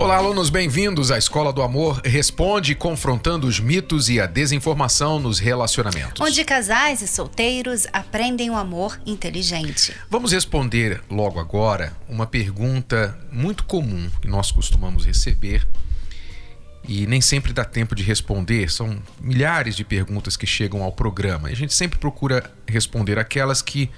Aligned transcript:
Olá, 0.00 0.16
alunos, 0.16 0.48
bem-vindos 0.48 1.10
à 1.10 1.18
Escola 1.18 1.52
do 1.52 1.60
Amor 1.60 2.00
Responde, 2.02 2.74
confrontando 2.74 3.46
os 3.46 3.60
mitos 3.60 4.08
e 4.08 4.18
a 4.18 4.24
desinformação 4.24 5.20
nos 5.20 5.38
relacionamentos. 5.38 6.26
Onde 6.26 6.42
casais 6.42 7.02
e 7.02 7.06
solteiros 7.06 7.86
aprendem 7.92 8.48
o 8.48 8.56
amor 8.56 8.98
inteligente. 9.04 9.94
Vamos 10.08 10.32
responder 10.32 11.02
logo 11.10 11.38
agora 11.38 11.94
uma 12.08 12.26
pergunta 12.26 13.14
muito 13.30 13.62
comum 13.64 14.10
que 14.22 14.26
nós 14.26 14.50
costumamos 14.50 15.04
receber 15.04 15.68
e 16.88 17.06
nem 17.06 17.20
sempre 17.20 17.52
dá 17.52 17.62
tempo 17.62 17.94
de 17.94 18.02
responder. 18.02 18.70
São 18.70 19.02
milhares 19.20 19.76
de 19.76 19.84
perguntas 19.84 20.34
que 20.34 20.46
chegam 20.46 20.82
ao 20.82 20.92
programa. 20.92 21.50
E 21.50 21.52
a 21.52 21.56
gente 21.56 21.74
sempre 21.74 21.98
procura 21.98 22.50
responder 22.66 23.18
aquelas 23.18 23.60
que 23.60 23.90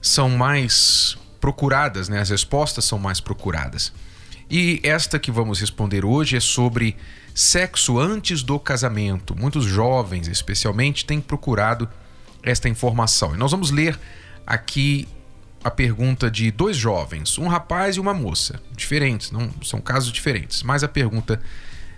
são 0.00 0.30
mais 0.30 1.18
procuradas, 1.40 2.08
né? 2.08 2.20
As 2.20 2.30
respostas 2.30 2.84
são 2.84 2.96
mais 2.96 3.18
procuradas. 3.20 3.92
E 4.54 4.80
esta 4.82 5.18
que 5.18 5.30
vamos 5.30 5.60
responder 5.60 6.04
hoje 6.04 6.36
é 6.36 6.40
sobre 6.40 6.94
sexo 7.34 7.98
antes 7.98 8.42
do 8.42 8.60
casamento. 8.60 9.34
Muitos 9.34 9.64
jovens, 9.64 10.28
especialmente, 10.28 11.06
têm 11.06 11.22
procurado 11.22 11.88
esta 12.42 12.68
informação. 12.68 13.34
E 13.34 13.38
nós 13.38 13.50
vamos 13.50 13.70
ler 13.70 13.98
aqui 14.46 15.08
a 15.64 15.70
pergunta 15.70 16.30
de 16.30 16.50
dois 16.50 16.76
jovens, 16.76 17.38
um 17.38 17.48
rapaz 17.48 17.96
e 17.96 18.00
uma 18.00 18.12
moça, 18.12 18.60
diferentes, 18.76 19.30
não 19.30 19.50
são 19.62 19.80
casos 19.80 20.12
diferentes, 20.12 20.62
mas 20.62 20.84
a 20.84 20.88
pergunta 20.88 21.40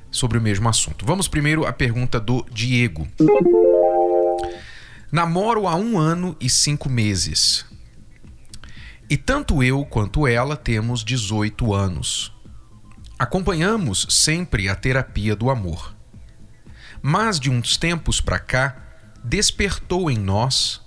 sobre 0.09 0.39
o 0.39 0.41
mesmo 0.41 0.69
assunto. 0.69 1.05
Vamos 1.05 1.27
primeiro 1.27 1.67
à 1.67 1.73
pergunta 1.73 2.21
do 2.21 2.47
Diego. 2.53 3.09
Namoro 5.11 5.67
há 5.67 5.75
um 5.75 5.99
ano 5.99 6.37
e 6.41 6.49
cinco 6.49 6.89
meses. 6.89 7.67
E 9.11 9.17
tanto 9.17 9.61
eu 9.61 9.85
quanto 9.85 10.25
ela 10.25 10.57
temos 10.57 11.03
18 11.03 11.75
anos. 11.75 12.33
Acompanhamos 13.25 14.07
sempre 14.11 14.69
a 14.69 14.75
terapia 14.75 15.35
do 15.35 15.49
amor. 15.49 15.97
Mas 17.01 17.41
de 17.41 17.49
uns 17.49 17.79
tempos 17.79 18.21
para 18.21 18.39
cá, 18.39 18.77
despertou 19.25 20.11
em 20.11 20.19
nós 20.19 20.83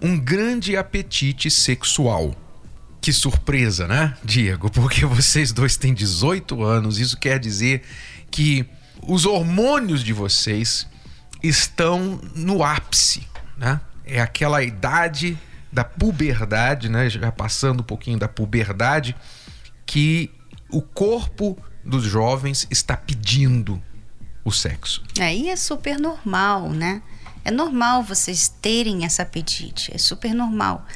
um 0.00 0.18
grande 0.18 0.78
apetite 0.78 1.50
sexual. 1.50 2.34
Que 3.02 3.12
surpresa, 3.12 3.86
né, 3.86 4.16
Diego? 4.24 4.70
Porque 4.72 5.04
vocês 5.04 5.52
dois 5.52 5.76
têm 5.76 5.92
18 5.92 6.64
anos, 6.64 6.98
isso 6.98 7.18
quer 7.18 7.38
dizer 7.38 7.82
que 8.30 8.66
os 9.06 9.26
hormônios 9.26 10.02
de 10.02 10.14
vocês 10.14 10.88
estão 11.42 12.18
no 12.34 12.64
ápice, 12.64 13.28
né? 13.58 13.78
É 14.06 14.22
aquela 14.22 14.62
idade 14.62 15.38
da 15.70 15.84
puberdade, 15.84 16.88
né? 16.88 17.10
Já 17.10 17.30
passando 17.30 17.80
um 17.80 17.84
pouquinho 17.84 18.18
da 18.18 18.26
puberdade, 18.26 19.14
que 19.84 20.30
o 20.70 20.80
corpo 20.80 21.58
dos 21.84 22.04
jovens 22.04 22.66
está 22.70 22.96
pedindo 22.96 23.82
o 24.44 24.50
sexo. 24.50 25.02
Aí 25.20 25.48
é 25.48 25.56
super 25.56 25.98
normal, 25.98 26.70
né? 26.70 27.02
É 27.44 27.50
normal 27.50 28.02
vocês 28.02 28.48
terem 28.62 29.04
esse 29.04 29.20
apetite, 29.20 29.92
é 29.94 29.98
super 29.98 30.32
normal. 30.34 30.86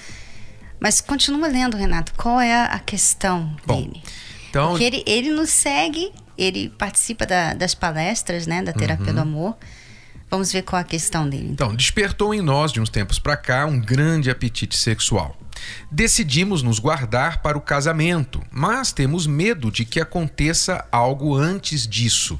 Mas 0.81 1.01
continua 1.01 1.49
lendo, 1.49 1.77
Renato, 1.77 2.13
qual 2.17 2.41
é 2.41 2.55
a 2.55 2.79
questão 2.79 3.55
Bom, 3.67 3.83
dele? 3.83 4.03
Então, 4.49 4.71
Porque 4.71 4.85
ele, 4.85 5.03
ele 5.07 5.31
nos 5.31 5.51
segue, 5.51 6.13
ele 6.37 6.69
participa 6.71 7.27
da- 7.27 7.53
das 7.53 7.75
palestras, 7.75 8.47
né, 8.47 8.63
da 8.63 8.73
terapia 8.73 9.13
do 9.13 9.21
amor. 9.21 9.57
Vamos 10.31 10.53
ver 10.53 10.63
qual 10.63 10.79
é 10.79 10.83
a 10.83 10.85
questão 10.85 11.29
dele. 11.29 11.49
Então, 11.51 11.75
despertou 11.75 12.35
em 12.35 12.41
nós, 12.41 12.71
de 12.73 12.81
uns 12.81 12.91
tempos 12.91 13.19
para 13.19 13.37
cá, 13.37 13.67
um 13.67 13.81
grande 13.81 14.31
apetite 14.31 14.77
sexual. 14.77 15.37
Decidimos 15.91 16.63
nos 16.63 16.79
guardar 16.79 17.43
para 17.43 17.57
o 17.59 17.61
casamento, 17.61 18.43
mas 18.51 18.93
temos 18.93 19.27
medo 19.27 19.71
de 19.71 19.85
que 19.85 20.01
aconteça 20.01 20.87
algo 20.93 21.35
antes 21.35 21.87
disso. 21.87 22.39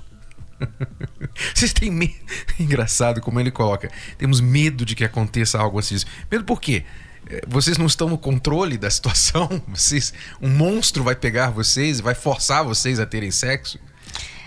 Vocês 1.55 1.73
têm 1.73 1.91
medo? 1.91 2.15
Engraçado 2.59 3.21
como 3.21 3.41
ele 3.41 3.51
coloca. 3.51 3.91
Temos 4.17 4.41
medo 4.41 4.85
de 4.85 4.95
que 4.95 5.05
aconteça 5.05 5.59
algo 5.59 5.81
disso. 5.81 6.07
Medo 6.31 6.45
por 6.45 6.61
quê? 6.61 6.85
Eh, 7.29 7.43
Vocês 7.47 7.79
não 7.79 7.87
estão 7.87 8.09
no 8.09 8.19
controle 8.19 8.77
da 8.77 8.91
situação? 8.91 9.49
Vocês, 9.69 10.13
um 10.41 10.49
monstro 10.49 11.03
vai 11.03 11.15
pegar 11.15 11.51
vocês 11.51 11.99
e 11.99 12.03
vai 12.03 12.15
forçar 12.15 12.65
vocês 12.65 13.01
a 13.01 13.07
terem 13.07 13.31
sexo? 13.31 13.79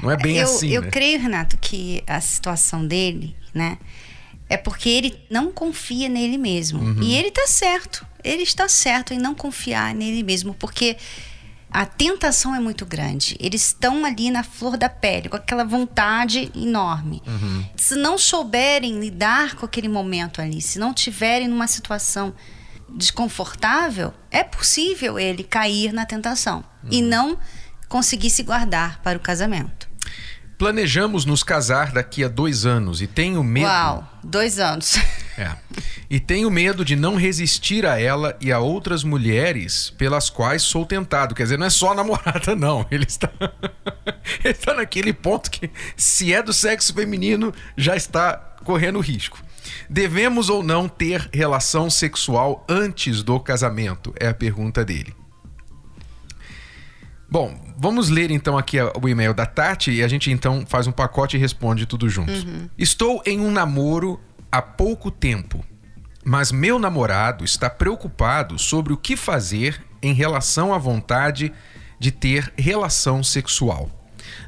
Não 0.01 0.11
é 0.11 0.17
bem 0.17 0.37
eu, 0.37 0.43
assim, 0.43 0.69
eu 0.69 0.81
né? 0.81 0.89
creio, 0.89 1.19
Renato, 1.19 1.57
que 1.57 2.03
a 2.07 2.19
situação 2.19 2.85
dele, 2.85 3.35
né, 3.53 3.77
é 4.49 4.57
porque 4.57 4.89
ele 4.89 5.19
não 5.29 5.51
confia 5.51 6.09
nele 6.09 6.37
mesmo. 6.37 6.81
Uhum. 6.81 7.01
E 7.01 7.15
ele 7.15 7.31
tá 7.31 7.47
certo. 7.47 8.05
Ele 8.23 8.43
está 8.43 8.67
certo 8.67 9.13
em 9.13 9.17
não 9.17 9.33
confiar 9.33 9.95
nele 9.95 10.23
mesmo, 10.23 10.53
porque 10.53 10.97
a 11.71 11.85
tentação 11.85 12.53
é 12.53 12.59
muito 12.59 12.85
grande. 12.85 13.37
Eles 13.39 13.67
estão 13.67 14.03
ali 14.03 14.29
na 14.29 14.43
flor 14.43 14.75
da 14.75 14.89
pele, 14.89 15.29
com 15.29 15.37
aquela 15.37 15.63
vontade 15.63 16.51
enorme. 16.53 17.21
Uhum. 17.25 17.65
Se 17.77 17.95
não 17.95 18.17
souberem 18.17 18.99
lidar 18.99 19.55
com 19.55 19.65
aquele 19.65 19.87
momento 19.87 20.41
ali, 20.41 20.61
se 20.61 20.77
não 20.77 20.93
tiverem 20.93 21.47
numa 21.47 21.67
situação 21.67 22.33
desconfortável, 22.89 24.13
é 24.29 24.43
possível 24.43 25.17
ele 25.17 25.43
cair 25.43 25.93
na 25.93 26.05
tentação 26.05 26.63
Uhum. 26.83 26.89
e 26.91 27.01
não 27.01 27.37
conseguir 27.87 28.29
se 28.29 28.43
guardar 28.43 29.01
para 29.01 29.17
o 29.17 29.21
casamento. 29.21 29.89
Planejamos 30.61 31.25
nos 31.25 31.41
casar 31.41 31.91
daqui 31.91 32.23
a 32.23 32.27
dois 32.27 32.67
anos 32.67 33.01
e 33.01 33.07
tenho 33.07 33.43
medo. 33.43 33.65
Uau, 33.65 34.07
dois 34.23 34.59
anos. 34.59 34.95
É. 35.35 35.57
E 36.07 36.19
tenho 36.19 36.51
medo 36.51 36.85
de 36.85 36.95
não 36.95 37.15
resistir 37.15 37.83
a 37.83 37.99
ela 37.99 38.37
e 38.39 38.51
a 38.51 38.59
outras 38.59 39.03
mulheres 39.03 39.89
pelas 39.97 40.29
quais 40.29 40.61
sou 40.61 40.85
tentado. 40.85 41.33
Quer 41.33 41.43
dizer, 41.43 41.57
não 41.57 41.65
é 41.65 41.69
só 41.71 41.93
a 41.93 41.95
namorada, 41.95 42.55
não. 42.55 42.85
Ele 42.91 43.05
está, 43.05 43.31
ele 44.45 44.53
está 44.53 44.75
naquele 44.75 45.13
ponto 45.13 45.49
que, 45.49 45.71
se 45.97 46.31
é 46.31 46.43
do 46.43 46.53
sexo 46.53 46.93
feminino, 46.93 47.51
já 47.75 47.95
está 47.95 48.33
correndo 48.63 48.99
risco. 48.99 49.43
Devemos 49.89 50.47
ou 50.47 50.61
não 50.61 50.87
ter 50.87 51.27
relação 51.33 51.89
sexual 51.89 52.63
antes 52.69 53.23
do 53.23 53.39
casamento? 53.39 54.13
É 54.19 54.27
a 54.27 54.33
pergunta 54.35 54.85
dele. 54.85 55.15
Bom, 57.27 57.59
vamos 57.81 58.09
ler 58.09 58.29
então 58.29 58.59
aqui 58.59 58.77
o 58.79 59.09
e-mail 59.09 59.33
da 59.33 59.47
Tati 59.47 59.89
e 59.89 60.03
a 60.03 60.07
gente 60.07 60.29
então 60.29 60.63
faz 60.67 60.85
um 60.85 60.91
pacote 60.91 61.35
e 61.35 61.39
responde 61.39 61.87
tudo 61.87 62.07
junto. 62.07 62.31
Estou 62.77 63.23
em 63.25 63.39
um 63.39 63.49
namoro 63.49 64.19
há 64.51 64.61
pouco 64.61 65.09
tempo, 65.09 65.65
mas 66.23 66.51
meu 66.51 66.77
namorado 66.77 67.43
está 67.43 67.71
preocupado 67.71 68.59
sobre 68.59 68.93
o 68.93 68.97
que 68.97 69.17
fazer 69.17 69.83
em 69.99 70.13
relação 70.13 70.71
à 70.71 70.77
vontade 70.77 71.51
de 71.99 72.11
ter 72.11 72.53
relação 72.55 73.23
sexual. 73.23 73.89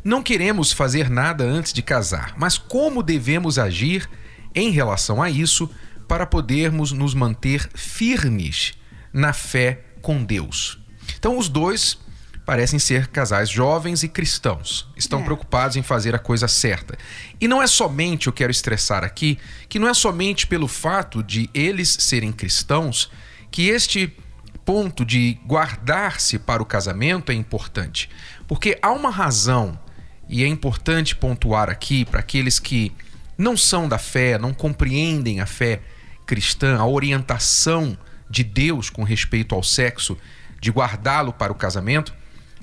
Não 0.03 0.21
queremos 0.21 0.71
fazer 0.71 1.09
nada 1.09 1.43
antes 1.43 1.73
de 1.73 1.81
casar, 1.81 2.35
mas 2.37 2.59
como 2.59 3.01
devemos 3.01 3.57
agir 3.57 4.07
em 4.53 4.69
relação 4.69 5.23
a 5.23 5.31
isso 5.31 5.67
para 6.07 6.27
podermos 6.27 6.91
nos 6.91 7.15
manter 7.15 7.67
firmes 7.73 8.73
na 9.11 9.33
fé 9.33 9.85
com 10.03 10.23
Deus? 10.23 10.79
Então, 11.17 11.37
os 11.37 11.49
dois 11.49 12.02
parecem 12.45 12.77
ser 12.77 13.07
casais 13.07 13.49
jovens 13.49 14.03
e 14.03 14.09
cristãos. 14.09 14.87
Estão 14.97 15.21
É. 15.21 15.23
preocupados 15.23 15.77
em 15.77 15.83
fazer 15.83 16.13
a 16.13 16.19
coisa 16.19 16.47
certa. 16.47 16.97
E 17.39 17.47
não 17.47 17.61
é 17.61 17.67
somente, 17.67 18.27
eu 18.27 18.33
quero 18.33 18.51
estressar 18.51 19.03
aqui, 19.03 19.39
que 19.69 19.79
não 19.79 19.87
é 19.87 19.93
somente 19.93 20.45
pelo 20.45 20.67
fato 20.67 21.23
de 21.23 21.49
eles 21.53 21.95
serem 21.99 22.31
cristãos 22.31 23.09
que 23.49 23.69
este 23.69 24.13
ponto 24.65 25.05
de 25.05 25.37
guardar-se 25.45 26.39
para 26.39 26.61
o 26.61 26.65
casamento 26.65 27.31
é 27.31 27.35
importante. 27.35 28.09
Porque 28.47 28.77
há 28.81 28.91
uma 28.91 29.09
razão, 29.09 29.79
e 30.27 30.43
é 30.43 30.47
importante 30.47 31.15
pontuar 31.15 31.69
aqui 31.69 32.05
para 32.05 32.19
aqueles 32.19 32.59
que 32.59 32.91
não 33.37 33.55
são 33.57 33.87
da 33.87 33.97
fé, 33.97 34.37
não 34.37 34.53
compreendem 34.53 35.39
a 35.39 35.45
fé 35.45 35.81
cristã, 36.25 36.77
a 36.77 36.85
orientação 36.85 37.97
de 38.29 38.43
Deus 38.43 38.89
com 38.89 39.03
respeito 39.03 39.53
ao 39.53 39.61
sexo, 39.63 40.17
de 40.61 40.71
guardá-lo 40.71 41.33
para 41.33 41.51
o 41.51 41.55
casamento, 41.55 42.13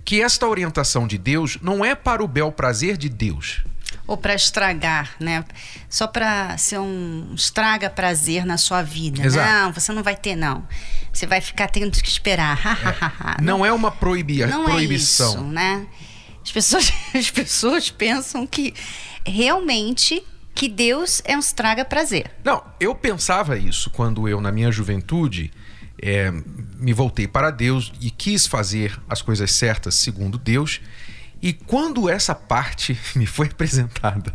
que 0.04 0.22
esta 0.22 0.46
orientação 0.46 1.06
de 1.06 1.18
Deus 1.18 1.58
não 1.62 1.84
é 1.84 1.94
para 1.94 2.22
o 2.22 2.28
bel 2.28 2.50
prazer 2.52 2.96
de 2.96 3.08
Deus. 3.08 3.62
Ou 4.06 4.16
para 4.16 4.34
estragar, 4.34 5.10
né? 5.20 5.44
Só 5.88 6.06
para 6.06 6.56
ser 6.58 6.78
um 6.78 7.32
estraga 7.34 7.88
prazer 7.88 8.44
na 8.44 8.56
sua 8.56 8.82
vida. 8.82 9.24
Exato. 9.24 9.48
Não, 9.48 9.72
você 9.72 9.92
não 9.92 10.02
vai 10.02 10.16
ter, 10.16 10.36
não. 10.36 10.66
Você 11.12 11.26
vai 11.26 11.40
ficar 11.40 11.68
tendo 11.68 12.00
que 12.00 12.08
esperar. 12.08 12.58
Não 13.42 13.64
é 13.64 13.72
uma 13.72 13.90
proibi 13.90 14.44
Não 14.46 14.64
proibição. 14.64 15.26
é 15.26 15.30
isso, 15.34 15.44
né? 15.44 15.86
As 16.42 16.52
pessoas, 16.52 16.92
as 17.14 17.30
pessoas 17.30 17.90
pensam 17.90 18.46
que 18.46 18.74
realmente 19.24 20.22
que 20.54 20.68
Deus 20.68 21.22
é 21.24 21.36
um 21.36 21.40
estraga 21.40 21.84
prazer. 21.84 22.30
Não, 22.44 22.62
eu 22.78 22.94
pensava 22.94 23.56
isso 23.56 23.90
quando 23.90 24.28
eu, 24.28 24.40
na 24.40 24.50
minha 24.52 24.70
juventude, 24.70 25.52
é, 26.00 26.30
me 26.30 26.92
voltei 26.92 27.28
para 27.28 27.50
Deus 27.50 27.92
e 28.00 28.10
quis 28.10 28.46
fazer 28.46 28.98
as 29.08 29.22
coisas 29.22 29.52
certas 29.52 29.94
segundo 29.96 30.38
Deus. 30.38 30.80
E 31.42 31.52
quando 31.52 32.08
essa 32.08 32.34
parte 32.34 32.98
me 33.14 33.26
foi 33.26 33.46
apresentada, 33.48 34.34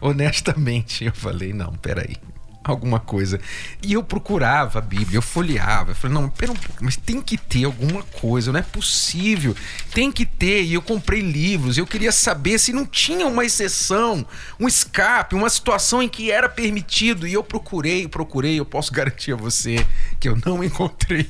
honestamente, 0.00 1.04
eu 1.04 1.12
falei: 1.12 1.52
não, 1.52 1.72
peraí 1.74 2.16
alguma 2.62 3.00
coisa. 3.00 3.40
E 3.82 3.92
eu 3.92 4.02
procurava 4.02 4.78
a 4.78 4.82
Bíblia, 4.82 5.16
eu 5.16 5.22
folheava. 5.22 5.92
Eu 5.92 5.94
falei, 5.94 6.14
não, 6.14 6.28
pera 6.28 6.52
um 6.52 6.56
pouco, 6.56 6.84
mas 6.84 6.96
tem 6.96 7.20
que 7.20 7.38
ter 7.38 7.64
alguma 7.64 8.02
coisa, 8.02 8.52
não 8.52 8.60
é 8.60 8.62
possível. 8.62 9.56
Tem 9.94 10.12
que 10.12 10.26
ter. 10.26 10.62
E 10.62 10.74
eu 10.74 10.82
comprei 10.82 11.20
livros, 11.20 11.78
eu 11.78 11.86
queria 11.86 12.12
saber 12.12 12.58
se 12.58 12.72
não 12.72 12.84
tinha 12.84 13.26
uma 13.26 13.44
exceção, 13.44 14.26
um 14.58 14.68
escape, 14.68 15.34
uma 15.34 15.48
situação 15.48 16.02
em 16.02 16.08
que 16.08 16.30
era 16.30 16.48
permitido. 16.48 17.26
E 17.26 17.32
eu 17.32 17.42
procurei, 17.42 18.06
procurei, 18.06 18.58
eu 18.60 18.66
posso 18.66 18.92
garantir 18.92 19.32
a 19.32 19.36
você 19.36 19.86
que 20.18 20.28
eu 20.28 20.38
não 20.44 20.62
encontrei. 20.62 21.28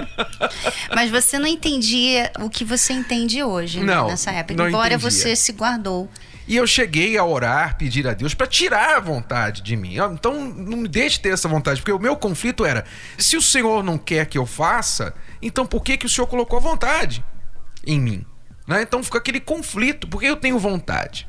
mas 0.94 1.10
você 1.10 1.38
não 1.38 1.46
entendia 1.46 2.32
o 2.40 2.48
que 2.48 2.64
você 2.64 2.92
entende 2.92 3.42
hoje, 3.42 3.80
né, 3.80 3.94
não, 3.94 4.08
nessa 4.08 4.30
época. 4.30 4.54
Embora 4.54 4.94
entendia. 4.94 4.98
você 4.98 5.36
se 5.36 5.52
guardou. 5.52 6.08
E 6.50 6.56
eu 6.56 6.66
cheguei 6.66 7.16
a 7.16 7.24
orar, 7.24 7.76
pedir 7.78 8.08
a 8.08 8.12
Deus 8.12 8.34
para 8.34 8.44
tirar 8.44 8.96
a 8.96 9.00
vontade 9.00 9.62
de 9.62 9.76
mim. 9.76 9.94
Então 10.12 10.52
não 10.52 10.78
me 10.78 10.88
deixe 10.88 11.20
ter 11.20 11.28
essa 11.28 11.46
vontade, 11.46 11.80
porque 11.80 11.92
o 11.92 11.98
meu 12.00 12.16
conflito 12.16 12.64
era: 12.64 12.84
se 13.16 13.36
o 13.36 13.40
Senhor 13.40 13.84
não 13.84 13.96
quer 13.96 14.26
que 14.26 14.36
eu 14.36 14.44
faça, 14.44 15.14
então 15.40 15.64
por 15.64 15.80
que, 15.84 15.96
que 15.96 16.06
o 16.06 16.08
Senhor 16.08 16.26
colocou 16.26 16.58
a 16.58 16.60
vontade 16.60 17.24
em 17.86 18.00
mim? 18.00 18.26
Né? 18.66 18.82
Então 18.82 19.00
fica 19.00 19.18
aquele 19.18 19.38
conflito, 19.38 20.08
porque 20.08 20.26
eu 20.26 20.34
tenho 20.34 20.58
vontade. 20.58 21.28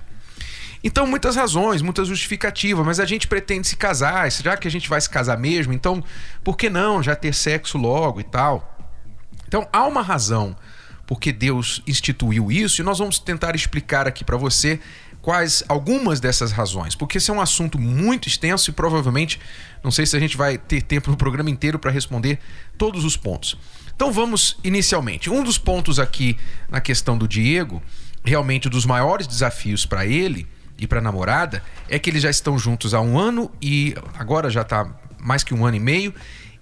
Então, 0.84 1.06
muitas 1.06 1.36
razões, 1.36 1.84
muitas 1.84 2.08
justificativas, 2.08 2.84
mas 2.84 3.00
a 3.00 3.06
gente 3.06 3.28
pretende 3.28 3.68
se 3.68 3.76
casar, 3.76 4.32
já 4.32 4.58
que 4.58 4.68
a 4.68 4.72
gente 4.72 4.90
vai 4.90 5.00
se 5.00 5.08
casar 5.08 5.38
mesmo, 5.38 5.72
então 5.72 6.04
por 6.44 6.58
que 6.58 6.68
não 6.68 7.04
já 7.04 7.16
ter 7.16 7.36
sexo 7.36 7.78
logo 7.78 8.20
e 8.20 8.24
tal? 8.24 8.76
Então, 9.48 9.70
há 9.72 9.86
uma 9.86 10.02
razão 10.02 10.56
porque 11.12 11.34
Deus 11.34 11.84
instituiu 11.86 12.50
isso 12.50 12.82
e 12.82 12.86
nós 12.86 13.00
vamos 13.00 13.20
tentar 13.20 13.54
explicar 13.54 14.08
aqui 14.08 14.24
para 14.24 14.38
você 14.38 14.80
quais 15.22 15.64
algumas 15.68 16.20
dessas 16.20 16.52
razões, 16.52 16.96
porque 16.96 17.18
esse 17.18 17.30
é 17.30 17.34
um 17.34 17.42
assunto 17.42 17.80
muito 17.80 18.28
extenso 18.28 18.70
e 18.70 18.74
provavelmente 18.74 19.40
não 19.84 19.92
sei 19.92 20.06
se 20.06 20.16
a 20.18 20.20
gente 20.20 20.36
vai 20.36 20.58
ter 20.58 20.82
tempo 20.82 21.12
no 21.12 21.18
programa 21.18 21.50
inteiro 21.50 21.78
para 21.78 21.92
responder 21.92 22.40
todos 22.78 23.06
os 23.06 23.16
pontos. 23.16 23.58
Então 23.96 24.12
vamos 24.12 24.58
inicialmente. 24.64 25.30
Um 25.30 25.44
dos 25.44 25.58
pontos 25.58 26.00
aqui 26.00 26.38
na 26.70 26.82
questão 26.82 27.18
do 27.18 27.28
Diego, 27.28 27.82
realmente 28.24 28.68
um 28.68 28.72
dos 28.72 28.86
maiores 28.86 29.28
desafios 29.28 29.86
para 29.86 30.06
ele 30.06 30.48
e 30.78 30.88
para 30.88 31.00
a 31.00 31.02
namorada 31.02 31.64
é 31.88 32.00
que 32.00 32.10
eles 32.10 32.24
já 32.24 32.30
estão 32.30 32.58
juntos 32.58 32.94
há 32.94 33.02
um 33.02 33.20
ano 33.20 33.52
e 33.62 33.96
agora 34.18 34.50
já 34.50 34.62
está 34.62 34.90
mais 35.20 35.44
que 35.44 35.54
um 35.54 35.66
ano 35.66 35.78
e 35.78 35.80
meio 35.80 36.14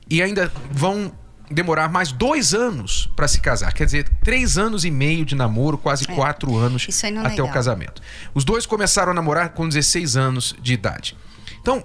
e 0.10 0.22
ainda 0.22 0.52
vão 0.70 1.14
demorar 1.50 1.90
mais 1.90 2.12
dois 2.12 2.54
anos 2.54 3.10
para 3.16 3.28
se 3.28 3.42
casar. 3.42 3.74
Quer 3.74 3.86
dizer, 3.86 4.10
três 4.24 4.58
anos 4.58 4.86
e 4.86 4.92
meio 4.92 5.26
de 5.26 5.36
namoro, 5.36 5.78
quase 5.78 6.10
é. 6.10 6.16
quatro 6.16 6.56
anos 6.56 6.88
é 7.04 7.18
até 7.20 7.44
o 7.44 7.50
casamento. 7.52 8.02
Os 8.34 8.44
dois 8.44 8.66
começaram 8.66 9.12
a 9.12 9.16
namorar 9.16 9.50
com 9.50 9.68
16 9.68 10.16
anos 10.16 10.56
de 10.62 10.74
idade. 10.74 11.18
Então, 11.62 11.84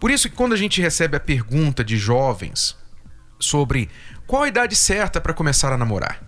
por 0.00 0.10
isso 0.10 0.28
que 0.28 0.34
quando 0.34 0.52
a 0.52 0.56
gente 0.56 0.80
recebe 0.80 1.16
a 1.16 1.20
pergunta 1.20 1.84
de 1.84 1.96
jovens 1.96 2.76
sobre 3.38 3.88
qual 4.26 4.44
a 4.44 4.48
idade 4.48 4.74
certa 4.74 5.20
para 5.20 5.34
começar 5.34 5.72
a 5.72 5.76
namorar, 5.76 6.22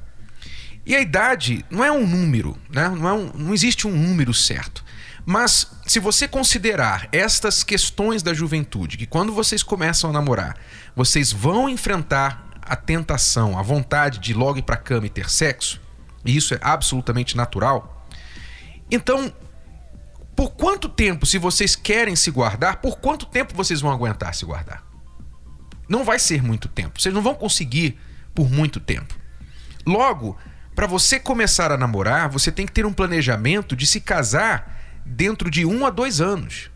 e 0.87 0.95
a 0.95 1.01
idade 1.01 1.65
não 1.71 1.83
é 1.83 1.91
um 1.91 2.07
número, 2.07 2.57
né? 2.69 2.89
não, 2.89 3.09
é 3.09 3.13
um, 3.13 3.31
não 3.35 3.55
existe 3.55 3.87
um 3.89 3.97
número 3.97 4.35
certo. 4.35 4.85
Mas 5.27 5.67
se 5.87 5.99
você 5.99 6.29
considerar 6.29 7.09
estas 7.11 7.63
questões 7.65 8.23
da 8.23 8.35
juventude, 8.35 8.99
que 8.99 9.07
quando 9.07 9.33
vocês 9.33 9.63
começam 9.63 10.11
a 10.11 10.13
namorar, 10.13 10.59
vocês 10.95 11.33
vão 11.33 11.69
enfrentar 11.69 12.44
a 12.67 12.77
tentação, 12.77 13.59
a 13.59 13.63
vontade 13.63 14.19
de 14.19 14.33
logo 14.33 14.59
ir 14.59 14.63
para 14.63 14.77
cama 14.77 15.07
e 15.07 15.11
ter 15.11 15.29
sexo, 15.31 15.81
e 16.25 16.37
isso 16.37 16.55
é 16.55 16.59
absolutamente 16.63 17.37
natural. 17.37 18.07
Então, 18.91 19.33
por 20.35 20.51
quanto 20.53 20.89
tempo, 20.89 21.27
se 21.27 21.39
vocês 21.39 21.77
querem 21.77 22.17
se 22.17 22.31
guardar, 22.31 22.77
por 22.77 22.99
quanto 22.99 23.27
tempo 23.27 23.55
vocês 23.55 23.81
vão 23.81 23.93
aguentar 23.93 24.35
se 24.35 24.45
guardar? 24.45 24.83
Não 25.89 26.03
vai 26.03 26.19
ser 26.19 26.43
muito 26.43 26.69
tempo. 26.69 27.01
Vocês 27.01 27.15
não 27.15 27.23
vão 27.23 27.35
conseguir 27.35 27.99
por 28.35 28.51
muito 28.51 28.81
tempo. 28.81 29.15
Logo, 29.87 30.37
para 30.75 30.87
você 30.87 31.21
começar 31.21 31.71
a 31.71 31.77
namorar, 31.77 32.29
você 32.29 32.51
tem 32.51 32.67
que 32.67 32.73
ter 32.73 32.87
um 32.87 32.93
planejamento 32.93 33.77
de 33.77 33.87
se 33.87 34.01
casar 34.01 35.03
dentro 35.05 35.51
de 35.51 35.65
um 35.65 35.87
a 35.87 35.91
dois 35.91 36.21
anos. 36.21 36.71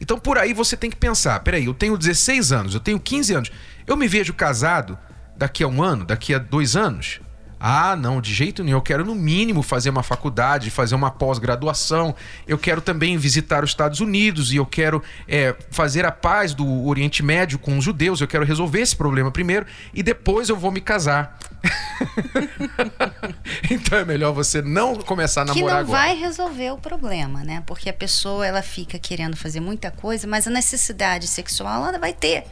Então 0.00 0.18
por 0.18 0.38
aí 0.38 0.54
você 0.54 0.76
tem 0.76 0.88
que 0.88 0.96
pensar: 0.96 1.40
peraí, 1.40 1.66
eu 1.66 1.74
tenho 1.74 1.98
16 1.98 2.52
anos, 2.52 2.74
eu 2.74 2.80
tenho 2.80 3.00
15 3.00 3.34
anos, 3.34 3.52
eu 3.86 3.96
me 3.96 4.06
vejo 4.06 4.32
casado 4.32 4.98
daqui 5.38 5.62
a 5.62 5.68
um 5.68 5.82
ano, 5.82 6.04
daqui 6.04 6.34
a 6.34 6.38
dois 6.38 6.76
anos? 6.76 7.20
Ah, 7.60 7.96
não, 7.96 8.20
de 8.20 8.32
jeito 8.32 8.62
nenhum. 8.62 8.76
Eu 8.76 8.82
quero, 8.82 9.04
no 9.04 9.14
mínimo, 9.14 9.62
fazer 9.62 9.90
uma 9.90 10.02
faculdade, 10.02 10.70
fazer 10.70 10.94
uma 10.94 11.10
pós-graduação. 11.10 12.14
Eu 12.46 12.56
quero 12.56 12.80
também 12.80 13.16
visitar 13.16 13.64
os 13.64 13.70
Estados 13.70 14.00
Unidos 14.00 14.52
e 14.52 14.56
eu 14.56 14.66
quero 14.66 15.02
é, 15.26 15.54
fazer 15.70 16.04
a 16.04 16.12
paz 16.12 16.54
do 16.54 16.86
Oriente 16.86 17.22
Médio 17.22 17.58
com 17.58 17.76
os 17.76 17.84
judeus. 17.84 18.20
Eu 18.20 18.28
quero 18.28 18.44
resolver 18.44 18.80
esse 18.80 18.94
problema 18.94 19.32
primeiro 19.32 19.66
e 19.92 20.02
depois 20.02 20.48
eu 20.48 20.56
vou 20.56 20.70
me 20.70 20.80
casar. 20.80 21.36
então 23.68 23.98
é 23.98 24.04
melhor 24.04 24.32
você 24.32 24.62
não 24.62 24.94
começar 24.94 25.42
a 25.42 25.46
namorar 25.46 25.80
agora. 25.80 25.84
Que 25.84 25.90
não 25.90 25.98
agora. 25.98 26.14
vai 26.14 26.16
resolver 26.16 26.70
o 26.70 26.78
problema, 26.78 27.42
né? 27.42 27.64
Porque 27.66 27.90
a 27.90 27.92
pessoa 27.92 28.46
ela 28.46 28.62
fica 28.62 29.00
querendo 29.00 29.36
fazer 29.36 29.58
muita 29.58 29.90
coisa, 29.90 30.28
mas 30.28 30.46
a 30.46 30.50
necessidade 30.50 31.26
sexual 31.26 31.88
ela 31.88 31.98
vai 31.98 32.12
ter. 32.12 32.44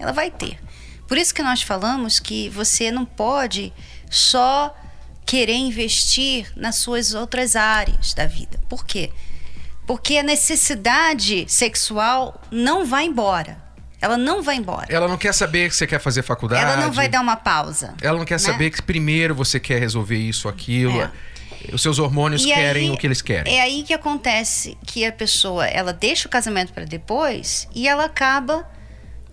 Ela 0.00 0.12
vai 0.12 0.32
ter. 0.32 0.58
Por 1.08 1.16
isso 1.16 1.34
que 1.34 1.42
nós 1.42 1.62
falamos 1.62 2.20
que 2.20 2.50
você 2.50 2.90
não 2.90 3.06
pode 3.06 3.72
só 4.10 4.76
querer 5.24 5.56
investir 5.56 6.52
nas 6.54 6.76
suas 6.76 7.14
outras 7.14 7.56
áreas 7.56 8.12
da 8.12 8.26
vida. 8.26 8.60
Por 8.68 8.84
quê? 8.84 9.10
Porque 9.86 10.18
a 10.18 10.22
necessidade 10.22 11.46
sexual 11.48 12.40
não 12.50 12.84
vai 12.84 13.06
embora. 13.06 13.56
Ela 14.00 14.16
não 14.18 14.42
vai 14.42 14.56
embora. 14.56 14.86
Ela 14.90 15.08
não 15.08 15.16
quer 15.16 15.32
saber 15.32 15.70
que 15.70 15.74
você 15.74 15.86
quer 15.86 15.98
fazer 15.98 16.22
faculdade. 16.22 16.62
Ela 16.62 16.76
não 16.76 16.92
vai 16.92 17.08
dar 17.08 17.20
uma 17.20 17.36
pausa. 17.36 17.94
Ela 18.00 18.18
não 18.18 18.24
quer 18.24 18.34
né? 18.34 18.38
saber 18.38 18.70
que 18.70 18.82
primeiro 18.82 19.34
você 19.34 19.58
quer 19.58 19.80
resolver 19.80 20.16
isso, 20.16 20.46
aquilo. 20.46 21.00
É. 21.00 21.10
Os 21.72 21.82
seus 21.82 21.98
hormônios 21.98 22.44
e 22.44 22.46
querem 22.46 22.88
aí, 22.90 22.94
o 22.94 22.96
que 22.96 23.06
eles 23.06 23.20
querem. 23.20 23.52
É 23.52 23.62
aí 23.62 23.82
que 23.82 23.92
acontece 23.92 24.78
que 24.86 25.04
a 25.04 25.12
pessoa, 25.12 25.66
ela 25.66 25.92
deixa 25.92 26.28
o 26.28 26.30
casamento 26.30 26.72
para 26.72 26.84
depois 26.84 27.66
e 27.74 27.88
ela 27.88 28.04
acaba 28.04 28.64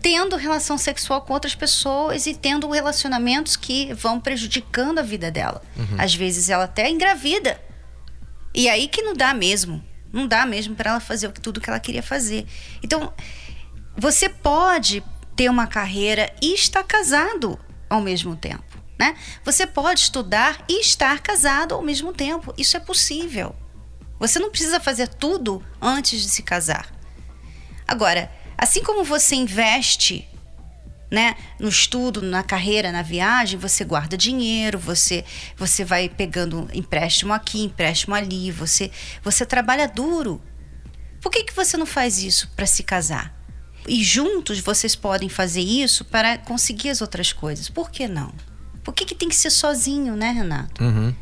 tendo 0.05 0.35
relação 0.35 0.77
sexual 0.77 1.23
com 1.23 1.33
outras 1.33 1.55
pessoas 1.55 2.27
e 2.27 2.35
tendo 2.35 2.69
relacionamentos 2.69 3.55
que 3.55 3.91
vão 3.95 4.19
prejudicando 4.19 4.99
a 4.99 5.01
vida 5.01 5.31
dela. 5.31 5.63
Uhum. 5.75 5.95
Às 5.97 6.13
vezes 6.13 6.47
ela 6.47 6.65
até 6.65 6.87
engravida. 6.87 7.59
E 8.53 8.69
aí 8.69 8.87
que 8.87 9.01
não 9.01 9.15
dá 9.15 9.33
mesmo. 9.33 9.83
Não 10.13 10.27
dá 10.27 10.45
mesmo 10.45 10.75
para 10.75 10.91
ela 10.91 10.99
fazer 10.99 11.31
tudo 11.31 11.59
que 11.59 11.67
ela 11.67 11.79
queria 11.79 12.03
fazer. 12.03 12.45
Então, 12.83 13.11
você 13.97 14.29
pode 14.29 15.03
ter 15.35 15.49
uma 15.49 15.65
carreira 15.65 16.31
e 16.39 16.53
estar 16.53 16.83
casado 16.83 17.57
ao 17.89 17.99
mesmo 17.99 18.35
tempo, 18.35 18.77
né? 18.99 19.17
Você 19.43 19.65
pode 19.65 20.01
estudar 20.01 20.63
e 20.69 20.81
estar 20.81 21.19
casado 21.19 21.73
ao 21.73 21.81
mesmo 21.81 22.13
tempo. 22.13 22.53
Isso 22.59 22.77
é 22.77 22.79
possível. 22.79 23.55
Você 24.19 24.37
não 24.37 24.51
precisa 24.51 24.79
fazer 24.79 25.07
tudo 25.07 25.65
antes 25.81 26.21
de 26.21 26.29
se 26.29 26.43
casar. 26.43 26.93
Agora, 27.87 28.31
Assim 28.57 28.83
como 28.83 29.03
você 29.03 29.35
investe 29.35 30.27
né, 31.11 31.35
no 31.59 31.69
estudo, 31.69 32.21
na 32.21 32.43
carreira, 32.43 32.91
na 32.91 33.01
viagem, 33.01 33.59
você 33.59 33.83
guarda 33.83 34.17
dinheiro, 34.17 34.77
você 34.77 35.23
você 35.55 35.85
vai 35.85 36.09
pegando 36.09 36.67
empréstimo 36.73 37.33
aqui, 37.33 37.63
empréstimo 37.63 38.15
ali, 38.15 38.51
você 38.51 38.91
você 39.23 39.45
trabalha 39.45 39.87
duro. 39.87 40.41
Por 41.21 41.31
que, 41.31 41.43
que 41.43 41.53
você 41.53 41.77
não 41.77 41.85
faz 41.85 42.19
isso 42.19 42.49
para 42.55 42.65
se 42.65 42.83
casar? 42.83 43.33
E 43.87 44.03
juntos 44.03 44.59
vocês 44.59 44.95
podem 44.95 45.29
fazer 45.29 45.61
isso 45.61 46.03
para 46.05 46.37
conseguir 46.37 46.89
as 46.89 47.01
outras 47.01 47.31
coisas. 47.31 47.69
Por 47.69 47.89
que 47.89 48.07
não? 48.07 48.33
Por 48.83 48.93
que, 48.93 49.05
que 49.05 49.15
tem 49.15 49.29
que 49.29 49.35
ser 49.35 49.49
sozinho, 49.49 50.15
né, 50.15 50.31
Renato? 50.31 50.83
Uhum. 50.83 51.15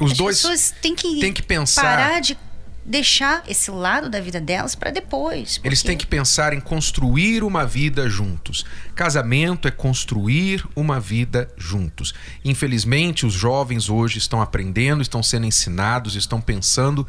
Os 0.00 0.12
as 0.12 0.18
dois 0.18 0.36
pessoas 0.36 0.74
têm 0.82 0.94
que, 0.94 1.20
têm 1.20 1.32
que 1.32 1.42
pensar 1.42 1.82
parar 1.82 2.20
de 2.20 2.36
deixar 2.86 3.42
esse 3.48 3.70
lado 3.70 4.08
da 4.08 4.20
vida 4.20 4.40
delas 4.40 4.76
para 4.76 4.92
depois. 4.92 5.58
Porque... 5.58 5.68
Eles 5.68 5.82
têm 5.82 5.96
que 5.98 6.06
pensar 6.06 6.52
em 6.52 6.60
construir 6.60 7.42
uma 7.42 7.66
vida 7.66 8.08
juntos. 8.08 8.64
Casamento 8.94 9.66
é 9.66 9.70
construir 9.72 10.64
uma 10.76 11.00
vida 11.00 11.52
juntos. 11.56 12.14
Infelizmente, 12.44 13.26
os 13.26 13.34
jovens 13.34 13.90
hoje 13.90 14.18
estão 14.18 14.40
aprendendo, 14.40 15.02
estão 15.02 15.22
sendo 15.22 15.46
ensinados, 15.46 16.14
estão 16.14 16.40
pensando 16.40 17.06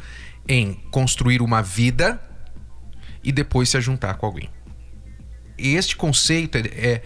em 0.48 0.74
construir 0.90 1.40
uma 1.40 1.62
vida 1.62 2.20
e 3.22 3.30
depois 3.30 3.68
se 3.68 3.80
juntar 3.80 4.14
com 4.14 4.26
alguém. 4.26 4.50
E 5.56 5.74
este 5.76 5.96
conceito 5.96 6.58
é, 6.58 6.60
é, 6.60 7.02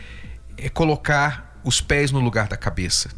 é 0.57 0.69
colocar 0.71 1.61
os 1.63 1.81
pés 1.81 2.11
no 2.11 2.21
lugar 2.21 2.49
da 2.49 2.57
cabeça 2.57 3.11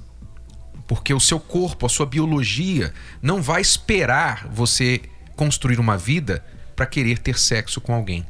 porque 0.86 1.14
o 1.14 1.20
seu 1.20 1.40
corpo, 1.40 1.86
a 1.86 1.88
sua 1.88 2.04
biologia 2.04 2.92
não 3.22 3.40
vai 3.40 3.62
esperar 3.62 4.46
você 4.50 5.00
construir 5.36 5.78
uma 5.78 5.96
vida 5.96 6.44
para 6.74 6.86
querer 6.86 7.18
ter 7.18 7.38
sexo 7.38 7.80
com 7.80 7.94
alguém, 7.94 8.26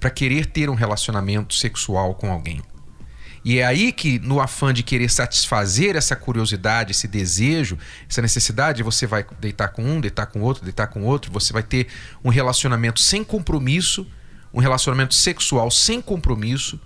para 0.00 0.10
querer 0.10 0.46
ter 0.46 0.70
um 0.70 0.74
relacionamento 0.74 1.54
sexual 1.54 2.14
com 2.14 2.32
alguém. 2.32 2.60
E 3.44 3.58
é 3.58 3.64
aí 3.64 3.90
que, 3.90 4.20
no 4.20 4.40
afã 4.40 4.72
de 4.72 4.84
querer 4.84 5.10
satisfazer 5.10 5.96
essa 5.96 6.14
curiosidade, 6.14 6.92
esse 6.92 7.08
desejo, 7.08 7.76
essa 8.08 8.22
necessidade, 8.22 8.84
você 8.84 9.04
vai 9.04 9.26
deitar 9.40 9.68
com 9.68 9.82
um, 9.82 10.00
deitar 10.00 10.26
com 10.26 10.40
outro, 10.42 10.62
deitar 10.62 10.86
com 10.86 11.02
outro, 11.02 11.32
você 11.32 11.52
vai 11.52 11.62
ter 11.62 11.88
um 12.24 12.28
relacionamento 12.28 13.00
sem 13.00 13.24
compromisso, 13.24 14.06
um 14.54 14.60
relacionamento 14.60 15.14
sexual 15.14 15.70
sem 15.72 16.00
compromisso, 16.00 16.80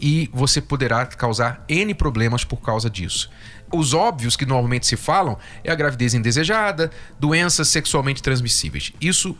e 0.00 0.30
você 0.32 0.60
poderá 0.60 1.04
causar 1.04 1.64
N 1.68 1.92
problemas 1.92 2.44
por 2.44 2.58
causa 2.58 2.88
disso. 2.88 3.30
Os 3.70 3.92
óbvios 3.92 4.34
que 4.36 4.46
normalmente 4.46 4.86
se 4.86 4.96
falam 4.96 5.36
é 5.62 5.70
a 5.70 5.74
gravidez 5.74 6.14
indesejada, 6.14 6.90
doenças 7.18 7.68
sexualmente 7.68 8.22
transmissíveis. 8.22 8.92
Isso 9.00 9.36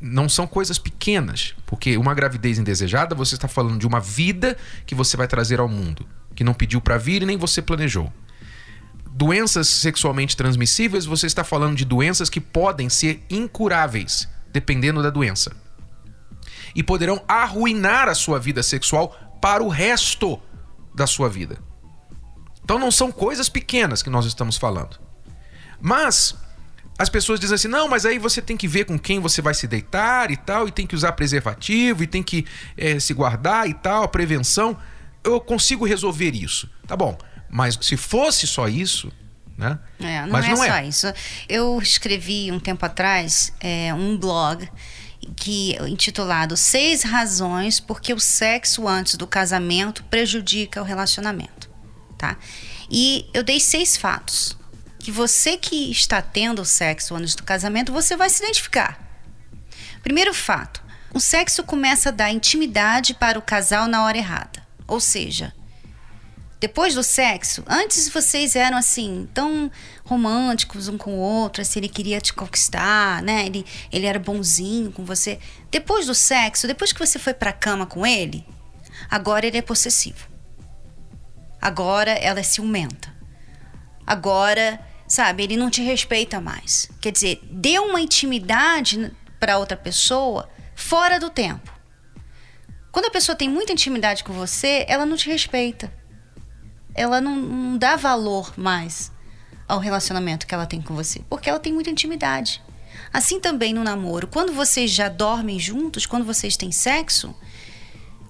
não 0.00 0.28
são 0.28 0.48
coisas 0.48 0.78
pequenas, 0.78 1.54
porque 1.64 1.96
uma 1.96 2.12
gravidez 2.12 2.58
indesejada 2.58 3.14
você 3.14 3.36
está 3.36 3.46
falando 3.46 3.78
de 3.78 3.86
uma 3.86 4.00
vida 4.00 4.56
que 4.84 4.96
você 4.96 5.16
vai 5.16 5.28
trazer 5.28 5.60
ao 5.60 5.68
mundo, 5.68 6.04
que 6.34 6.42
não 6.42 6.52
pediu 6.52 6.80
para 6.80 6.98
vir 6.98 7.22
e 7.22 7.26
nem 7.26 7.36
você 7.36 7.62
planejou. 7.62 8.12
Doenças 9.06 9.68
sexualmente 9.68 10.36
transmissíveis, 10.36 11.04
você 11.04 11.26
está 11.26 11.44
falando 11.44 11.76
de 11.76 11.84
doenças 11.84 12.28
que 12.28 12.40
podem 12.40 12.88
ser 12.88 13.22
incuráveis, 13.30 14.28
dependendo 14.52 15.02
da 15.02 15.10
doença. 15.10 15.52
E 16.74 16.82
poderão 16.82 17.22
arruinar 17.28 18.08
a 18.08 18.14
sua 18.14 18.40
vida 18.40 18.62
sexual 18.62 19.14
para 19.40 19.62
o 19.62 19.68
resto 19.68 20.40
da 20.94 21.06
sua 21.06 21.28
vida. 21.28 21.58
Então 22.64 22.78
não 22.78 22.90
são 22.90 23.10
coisas 23.10 23.48
pequenas 23.48 24.02
que 24.02 24.10
nós 24.10 24.24
estamos 24.26 24.56
falando. 24.56 24.98
Mas 25.80 26.34
as 26.98 27.08
pessoas 27.08 27.40
dizem 27.40 27.56
assim: 27.56 27.68
não, 27.68 27.88
mas 27.88 28.06
aí 28.06 28.18
você 28.18 28.40
tem 28.40 28.56
que 28.56 28.68
ver 28.68 28.84
com 28.84 28.98
quem 28.98 29.18
você 29.18 29.42
vai 29.42 29.54
se 29.54 29.66
deitar 29.66 30.30
e 30.30 30.36
tal, 30.36 30.68
e 30.68 30.70
tem 30.70 30.86
que 30.86 30.94
usar 30.94 31.12
preservativo, 31.12 32.02
e 32.02 32.06
tem 32.06 32.22
que 32.22 32.46
é, 32.76 33.00
se 33.00 33.12
guardar 33.12 33.68
e 33.68 33.74
tal, 33.74 34.04
a 34.04 34.08
prevenção. 34.08 34.76
Eu 35.24 35.40
consigo 35.40 35.84
resolver 35.84 36.34
isso. 36.34 36.68
Tá 36.86 36.96
bom, 36.96 37.16
mas 37.50 37.78
se 37.80 37.96
fosse 37.96 38.46
só 38.46 38.68
isso. 38.68 39.10
Né? 39.56 39.78
É, 40.00 40.22
não 40.22 40.30
mas 40.30 40.46
é 40.46 40.48
não 40.48 40.56
só 40.56 40.64
é. 40.64 40.86
isso. 40.86 41.06
Eu 41.48 41.78
escrevi 41.80 42.50
um 42.50 42.58
tempo 42.58 42.84
atrás 42.84 43.52
é, 43.60 43.92
um 43.94 44.16
blog 44.16 44.68
que 45.36 45.76
intitulado 45.86 46.56
Seis 46.56 47.02
Razões 47.02 47.78
porque 47.78 48.12
o 48.12 48.18
sexo 48.18 48.88
antes 48.88 49.16
do 49.16 49.26
casamento 49.26 50.02
prejudica 50.04 50.80
o 50.80 50.84
relacionamento. 50.84 51.71
Tá? 52.22 52.36
E 52.88 53.28
eu 53.34 53.42
dei 53.42 53.58
seis 53.58 53.96
fatos 53.96 54.56
que 55.00 55.10
você 55.10 55.56
que 55.56 55.90
está 55.90 56.22
tendo 56.22 56.64
sexo 56.64 57.16
antes 57.16 57.34
do 57.34 57.42
casamento, 57.42 57.92
você 57.92 58.16
vai 58.16 58.30
se 58.30 58.44
identificar. 58.44 58.96
Primeiro 60.04 60.32
fato: 60.32 60.80
o 61.12 61.18
sexo 61.18 61.64
começa 61.64 62.10
a 62.10 62.12
dar 62.12 62.30
intimidade 62.30 63.12
para 63.12 63.36
o 63.36 63.42
casal 63.42 63.88
na 63.88 64.04
hora 64.04 64.16
errada. 64.16 64.64
Ou 64.86 65.00
seja, 65.00 65.52
depois 66.60 66.94
do 66.94 67.02
sexo, 67.02 67.64
antes 67.66 68.08
vocês 68.08 68.54
eram 68.54 68.78
assim, 68.78 69.28
tão 69.34 69.68
românticos 70.04 70.86
um 70.86 70.96
com 70.96 71.14
o 71.14 71.18
outro, 71.18 71.60
assim, 71.60 71.80
ele 71.80 71.88
queria 71.88 72.20
te 72.20 72.32
conquistar, 72.32 73.20
né? 73.20 73.46
Ele, 73.46 73.66
ele 73.90 74.06
era 74.06 74.20
bonzinho 74.20 74.92
com 74.92 75.04
você. 75.04 75.40
Depois 75.72 76.06
do 76.06 76.14
sexo, 76.14 76.68
depois 76.68 76.92
que 76.92 77.04
você 77.04 77.18
foi 77.18 77.34
pra 77.34 77.52
cama 77.52 77.84
com 77.84 78.06
ele, 78.06 78.46
agora 79.10 79.44
ele 79.44 79.58
é 79.58 79.62
possessivo. 79.62 80.31
Agora 81.62 82.10
ela 82.10 82.40
é 82.40 82.42
ciumenta. 82.42 83.14
Agora 84.06 84.78
sabe? 85.12 85.42
Ele 85.42 85.58
não 85.58 85.68
te 85.68 85.82
respeita 85.82 86.40
mais. 86.40 86.88
Quer 86.98 87.12
dizer, 87.12 87.38
dê 87.50 87.78
uma 87.78 88.00
intimidade 88.00 89.12
para 89.38 89.58
outra 89.58 89.76
pessoa 89.76 90.48
fora 90.74 91.20
do 91.20 91.28
tempo. 91.28 91.70
Quando 92.90 93.06
a 93.06 93.10
pessoa 93.10 93.36
tem 93.36 93.46
muita 93.46 93.72
intimidade 93.72 94.24
com 94.24 94.32
você, 94.32 94.86
ela 94.88 95.04
não 95.04 95.14
te 95.14 95.28
respeita. 95.28 95.92
Ela 96.94 97.20
não, 97.20 97.36
não 97.36 97.76
dá 97.76 97.94
valor 97.94 98.54
mais 98.56 99.12
ao 99.68 99.78
relacionamento 99.78 100.46
que 100.46 100.54
ela 100.54 100.64
tem 100.64 100.80
com 100.80 100.94
você, 100.94 101.20
porque 101.28 101.50
ela 101.50 101.60
tem 101.60 101.74
muita 101.74 101.90
intimidade. 101.90 102.62
Assim 103.12 103.38
também 103.38 103.74
no 103.74 103.84
namoro, 103.84 104.26
quando 104.26 104.54
vocês 104.54 104.90
já 104.90 105.10
dormem 105.10 105.58
juntos, 105.58 106.06
quando 106.06 106.24
vocês 106.24 106.56
têm 106.56 106.72
sexo, 106.72 107.34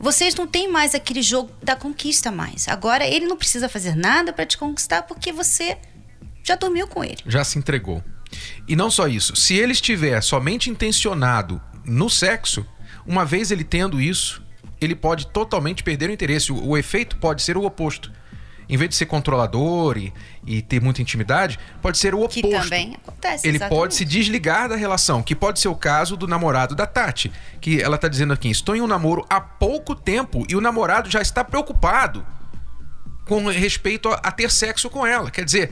vocês 0.02 0.34
não 0.34 0.48
têm 0.48 0.68
mais 0.68 0.96
aquele 0.96 1.22
jogo 1.22 1.52
da 1.62 1.76
conquista 1.76 2.32
mais. 2.32 2.66
Agora 2.66 3.06
ele 3.06 3.24
não 3.24 3.36
precisa 3.36 3.68
fazer 3.68 3.94
nada 3.94 4.32
para 4.32 4.44
te 4.44 4.58
conquistar 4.58 5.02
porque 5.02 5.32
você 5.32 5.78
já 6.42 6.56
dormiu 6.56 6.88
com 6.88 7.04
ele. 7.04 7.18
Já 7.24 7.44
se 7.44 7.56
entregou. 7.56 8.02
E 8.66 8.74
não 8.74 8.90
só 8.90 9.06
isso, 9.06 9.36
se 9.36 9.54
ele 9.54 9.70
estiver 9.70 10.20
somente 10.20 10.68
intencionado 10.68 11.62
no 11.84 12.10
sexo, 12.10 12.66
uma 13.06 13.24
vez 13.24 13.52
ele 13.52 13.62
tendo 13.62 14.00
isso, 14.00 14.42
ele 14.80 14.96
pode 14.96 15.28
totalmente 15.28 15.84
perder 15.84 16.10
o 16.10 16.12
interesse. 16.12 16.50
O, 16.50 16.70
o 16.70 16.76
efeito 16.76 17.16
pode 17.18 17.40
ser 17.40 17.56
o 17.56 17.64
oposto. 17.64 18.10
Em 18.72 18.76
vez 18.78 18.88
de 18.88 18.96
ser 18.96 19.04
controlador 19.04 19.98
e, 19.98 20.10
e, 20.46 20.62
ter 20.62 20.80
muita 20.80 21.02
intimidade, 21.02 21.58
pode 21.82 21.98
ser 21.98 22.14
o 22.14 22.22
oposto. 22.22 22.40
Que 22.40 22.48
também 22.50 22.94
acontece. 22.94 23.46
Ele 23.46 23.58
exatamente. 23.58 23.78
pode 23.78 23.94
se 23.94 24.02
desligar 24.02 24.66
da 24.66 24.76
relação, 24.76 25.22
que 25.22 25.36
pode 25.36 25.60
ser 25.60 25.68
o 25.68 25.74
caso 25.74 26.16
do 26.16 26.26
namorado 26.26 26.74
da 26.74 26.86
Tati, 26.86 27.30
que 27.60 27.82
ela 27.82 27.96
está 27.96 28.08
dizendo 28.08 28.32
aqui: 28.32 28.48
estou 28.48 28.74
em 28.74 28.80
um 28.80 28.86
namoro 28.86 29.26
há 29.28 29.42
pouco 29.42 29.94
tempo 29.94 30.46
e 30.48 30.56
o 30.56 30.60
namorado 30.62 31.10
já 31.10 31.20
está 31.20 31.44
preocupado 31.44 32.26
com 33.26 33.46
respeito 33.48 34.08
a, 34.08 34.14
a 34.14 34.32
ter 34.32 34.50
sexo 34.50 34.88
com 34.88 35.06
ela. 35.06 35.30
Quer 35.30 35.44
dizer, 35.44 35.70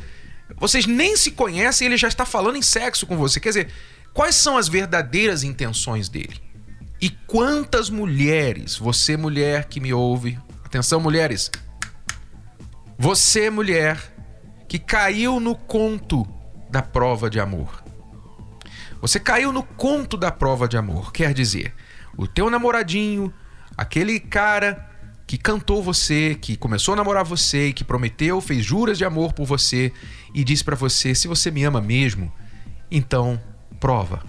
vocês 0.59 0.85
nem 0.85 1.17
se 1.17 1.31
conhecem 1.31 1.87
e 1.87 1.89
ele 1.89 1.97
já 1.97 2.09
está 2.09 2.27
falando 2.27 2.57
em 2.57 2.63
sexo 2.63 3.07
com 3.07 3.17
você. 3.17 3.41
Quer 3.41 3.49
dizer, 3.49 3.69
quais 4.13 4.35
são 4.35 4.59
as 4.59 4.69
verdadeiras 4.69 5.43
intenções 5.43 6.11
dele? 6.11 6.39
E 7.01 7.09
quantas 7.09 7.89
mulheres, 7.89 8.77
você 8.77 9.17
mulher 9.17 9.65
que 9.65 9.81
me 9.81 9.91
ouve, 9.91 10.39
atenção 10.63 11.01
mulheres, 11.01 11.51
você 13.03 13.49
mulher 13.49 13.99
que 14.69 14.79
caiu 14.79 15.41
no 15.41 15.55
conto 15.57 16.23
da 16.69 16.83
prova 16.83 17.31
de 17.31 17.41
amor. 17.41 17.83
Você 19.01 19.19
caiu 19.19 19.55
no 19.55 19.63
conto 19.63 20.19
da 20.19 20.31
prova 20.31 20.69
de 20.69 20.77
amor, 20.77 21.11
quer 21.11 21.33
dizer, 21.33 21.73
o 22.15 22.27
teu 22.27 22.51
namoradinho, 22.51 23.33
aquele 23.75 24.21
cara 24.21 24.87
que 25.27 25.39
cantou 25.39 25.83
você, 25.83 26.37
que 26.39 26.59
começou 26.59 26.93
a 26.93 26.97
namorar 26.99 27.25
você 27.25 27.73
que 27.73 27.85
prometeu, 27.85 28.39
fez 28.39 28.67
juras 28.67 28.99
de 28.99 29.05
amor 29.07 29.33
por 29.33 29.47
você 29.47 29.91
e 30.35 30.45
disse 30.45 30.63
para 30.63 30.77
você: 30.77 31.15
se 31.15 31.27
você 31.27 31.51
me 31.51 31.65
ama 31.65 31.81
mesmo, 31.81 32.31
então 32.91 33.41
prova. 33.81 34.23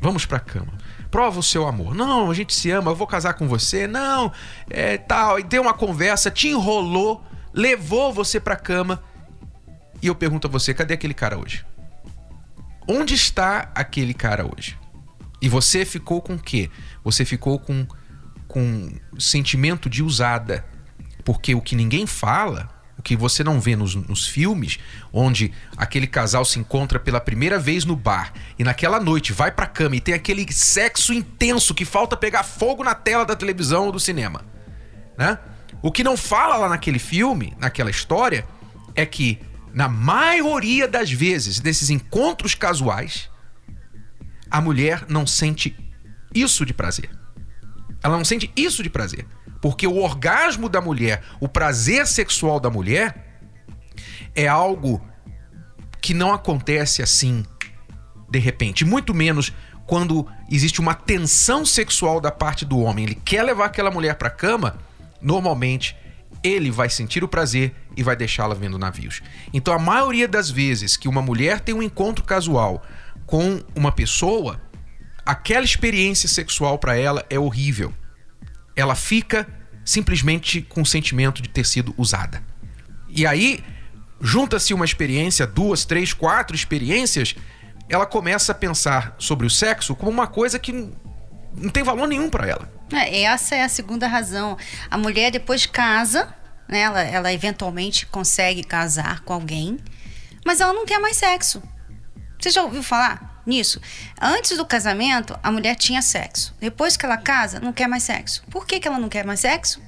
Vamos 0.00 0.24
pra 0.24 0.40
cama. 0.40 0.78
Prova 1.12 1.38
o 1.40 1.42
seu 1.42 1.68
amor. 1.68 1.94
Não, 1.94 2.30
a 2.30 2.34
gente 2.34 2.54
se 2.54 2.70
ama, 2.70 2.90
eu 2.90 2.96
vou 2.96 3.06
casar 3.06 3.34
com 3.34 3.46
você. 3.46 3.86
Não, 3.86 4.32
é 4.70 4.96
tal. 4.96 5.38
E 5.38 5.42
deu 5.42 5.60
uma 5.60 5.74
conversa, 5.74 6.30
te 6.30 6.48
enrolou, 6.48 7.22
levou 7.52 8.12
você 8.12 8.40
pra 8.40 8.56
cama. 8.56 9.02
E 10.00 10.06
eu 10.06 10.14
pergunto 10.14 10.48
a 10.48 10.50
você: 10.50 10.72
cadê 10.72 10.94
aquele 10.94 11.12
cara 11.12 11.38
hoje? 11.38 11.66
Onde 12.88 13.14
está 13.14 13.70
aquele 13.74 14.14
cara 14.14 14.44
hoje? 14.44 14.78
E 15.40 15.50
você 15.50 15.84
ficou 15.84 16.22
com 16.22 16.34
o 16.34 16.38
quê? 16.38 16.70
Você 17.04 17.26
ficou 17.26 17.58
com 17.58 17.86
com 18.48 18.90
sentimento 19.18 19.90
de 19.90 20.02
usada. 20.02 20.64
Porque 21.24 21.54
o 21.54 21.60
que 21.60 21.76
ninguém 21.76 22.06
fala, 22.06 22.68
o 23.02 23.04
que 23.04 23.16
você 23.16 23.42
não 23.42 23.60
vê 23.60 23.74
nos, 23.74 23.96
nos, 23.96 24.28
filmes, 24.28 24.78
onde 25.12 25.52
aquele 25.76 26.06
casal 26.06 26.44
se 26.44 26.60
encontra 26.60 27.00
pela 27.00 27.20
primeira 27.20 27.58
vez 27.58 27.84
no 27.84 27.96
bar 27.96 28.32
e 28.56 28.62
naquela 28.62 29.00
noite 29.00 29.32
vai 29.32 29.50
pra 29.50 29.66
cama 29.66 29.96
e 29.96 30.00
tem 30.00 30.14
aquele 30.14 30.46
sexo 30.52 31.12
intenso 31.12 31.74
que 31.74 31.84
falta 31.84 32.16
pegar 32.16 32.44
fogo 32.44 32.84
na 32.84 32.94
tela 32.94 33.26
da 33.26 33.34
televisão 33.34 33.86
ou 33.86 33.92
do 33.92 33.98
cinema. 33.98 34.44
Né? 35.18 35.36
O 35.82 35.90
que 35.90 36.04
não 36.04 36.16
fala 36.16 36.56
lá 36.56 36.68
naquele 36.68 37.00
filme, 37.00 37.54
naquela 37.58 37.90
história, 37.90 38.46
é 38.94 39.04
que 39.04 39.40
na 39.74 39.88
maioria 39.88 40.86
das 40.86 41.10
vezes 41.10 41.58
desses 41.58 41.90
encontros 41.90 42.54
casuais, 42.54 43.28
a 44.48 44.60
mulher 44.60 45.06
não 45.08 45.26
sente 45.26 45.76
isso 46.32 46.64
de 46.64 46.72
prazer. 46.72 47.10
Ela 48.00 48.16
não 48.16 48.24
sente 48.24 48.48
isso 48.54 48.80
de 48.80 48.88
prazer. 48.88 49.26
Porque 49.62 49.86
o 49.86 49.96
orgasmo 49.96 50.68
da 50.68 50.80
mulher, 50.80 51.22
o 51.40 51.48
prazer 51.48 52.06
sexual 52.06 52.60
da 52.60 52.68
mulher, 52.68 53.40
é 54.34 54.46
algo 54.46 55.00
que 56.02 56.12
não 56.12 56.34
acontece 56.34 57.00
assim 57.00 57.44
de 58.28 58.38
repente. 58.38 58.84
Muito 58.84 59.14
menos 59.14 59.52
quando 59.86 60.26
existe 60.50 60.80
uma 60.80 60.94
tensão 60.94 61.64
sexual 61.64 62.20
da 62.20 62.32
parte 62.32 62.64
do 62.64 62.78
homem. 62.78 63.04
Ele 63.04 63.14
quer 63.14 63.42
levar 63.42 63.66
aquela 63.66 63.90
mulher 63.90 64.16
para 64.16 64.30
cama, 64.30 64.78
normalmente 65.20 65.96
ele 66.42 66.70
vai 66.70 66.88
sentir 66.88 67.22
o 67.22 67.28
prazer 67.28 67.72
e 67.96 68.02
vai 68.02 68.16
deixá-la 68.16 68.54
vendo 68.54 68.78
navios. 68.78 69.22
Então, 69.52 69.72
a 69.72 69.78
maioria 69.78 70.26
das 70.26 70.50
vezes 70.50 70.96
que 70.96 71.08
uma 71.08 71.22
mulher 71.22 71.60
tem 71.60 71.74
um 71.74 71.82
encontro 71.82 72.24
casual 72.24 72.82
com 73.26 73.62
uma 73.76 73.92
pessoa, 73.92 74.60
aquela 75.24 75.64
experiência 75.64 76.28
sexual 76.28 76.78
para 76.78 76.96
ela 76.96 77.24
é 77.30 77.38
horrível. 77.38 77.94
Ela 78.74 78.94
fica 78.94 79.46
simplesmente 79.84 80.62
com 80.62 80.82
o 80.82 80.86
sentimento 80.86 81.42
de 81.42 81.48
ter 81.48 81.64
sido 81.64 81.94
usada. 81.96 82.42
E 83.08 83.26
aí, 83.26 83.62
junta-se 84.20 84.72
uma 84.72 84.84
experiência, 84.84 85.46
duas, 85.46 85.84
três, 85.84 86.12
quatro 86.12 86.54
experiências, 86.54 87.34
ela 87.88 88.06
começa 88.06 88.52
a 88.52 88.54
pensar 88.54 89.14
sobre 89.18 89.46
o 89.46 89.50
sexo 89.50 89.94
como 89.94 90.10
uma 90.10 90.26
coisa 90.26 90.58
que 90.58 90.72
não 91.54 91.70
tem 91.70 91.82
valor 91.82 92.06
nenhum 92.06 92.30
para 92.30 92.46
ela. 92.46 92.72
É, 92.92 93.22
essa 93.22 93.54
é 93.54 93.62
a 93.62 93.68
segunda 93.68 94.06
razão. 94.06 94.56
A 94.90 94.96
mulher 94.96 95.30
depois 95.30 95.66
casa, 95.66 96.34
né? 96.68 96.80
Ela, 96.80 97.02
ela 97.02 97.32
eventualmente 97.32 98.06
consegue 98.06 98.62
casar 98.62 99.20
com 99.20 99.32
alguém, 99.32 99.78
mas 100.44 100.60
ela 100.60 100.72
não 100.72 100.86
quer 100.86 100.98
mais 100.98 101.16
sexo. 101.16 101.62
Você 102.38 102.50
já 102.50 102.62
ouviu 102.62 102.82
falar 102.82 103.31
nisso? 103.46 103.80
Antes 104.20 104.56
do 104.56 104.64
casamento, 104.64 105.38
a 105.42 105.50
mulher 105.50 105.76
tinha 105.76 106.02
sexo. 106.02 106.54
Depois 106.60 106.96
que 106.96 107.04
ela 107.04 107.16
casa, 107.16 107.60
não 107.60 107.72
quer 107.72 107.88
mais 107.88 108.02
sexo. 108.02 108.42
Por 108.50 108.66
que, 108.66 108.80
que 108.80 108.88
ela 108.88 108.98
não 108.98 109.08
quer 109.08 109.24
mais 109.24 109.40
sexo? 109.40 109.80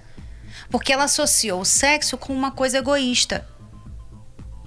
Porque 0.70 0.92
ela 0.92 1.04
associou 1.04 1.61
o 1.61 1.64
sexo 1.64 2.16
com 2.16 2.32
uma 2.32 2.50
coisa 2.50 2.78
egoísta. 2.78 3.49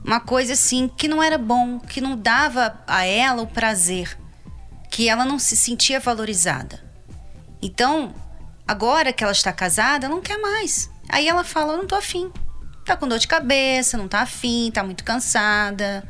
Uma 0.03 0.19
coisa 0.19 0.53
assim 0.53 0.87
que 0.87 1.07
não 1.07 1.21
era 1.21 1.37
bom, 1.37 1.79
que 1.79 1.99
não 1.99 2.17
dava 2.17 2.81
a 2.87 3.03
ela 3.03 3.41
o 3.41 3.47
prazer, 3.47 4.17
que 4.89 5.09
ela 5.09 5.25
não 5.25 5.37
se 5.37 5.57
sentia 5.57 5.99
valorizada. 5.99 6.81
Então, 7.61 8.15
agora 8.65 9.11
que 9.11 9.23
ela 9.23 9.33
está 9.33 9.51
casada, 9.51 10.07
não 10.07 10.21
quer 10.21 10.37
mais. 10.37 10.89
Aí 11.09 11.27
ela 11.27 11.43
fala: 11.43 11.73
Eu 11.73 11.77
não 11.77 11.87
tô 11.87 11.95
afim. 11.95 12.31
Tá 12.85 12.95
com 12.95 13.05
dor 13.05 13.19
de 13.19 13.27
cabeça, 13.27 13.97
não 13.97 14.07
tá 14.07 14.21
afim, 14.21 14.71
tá 14.71 14.81
muito 14.81 15.03
cansada 15.03 16.07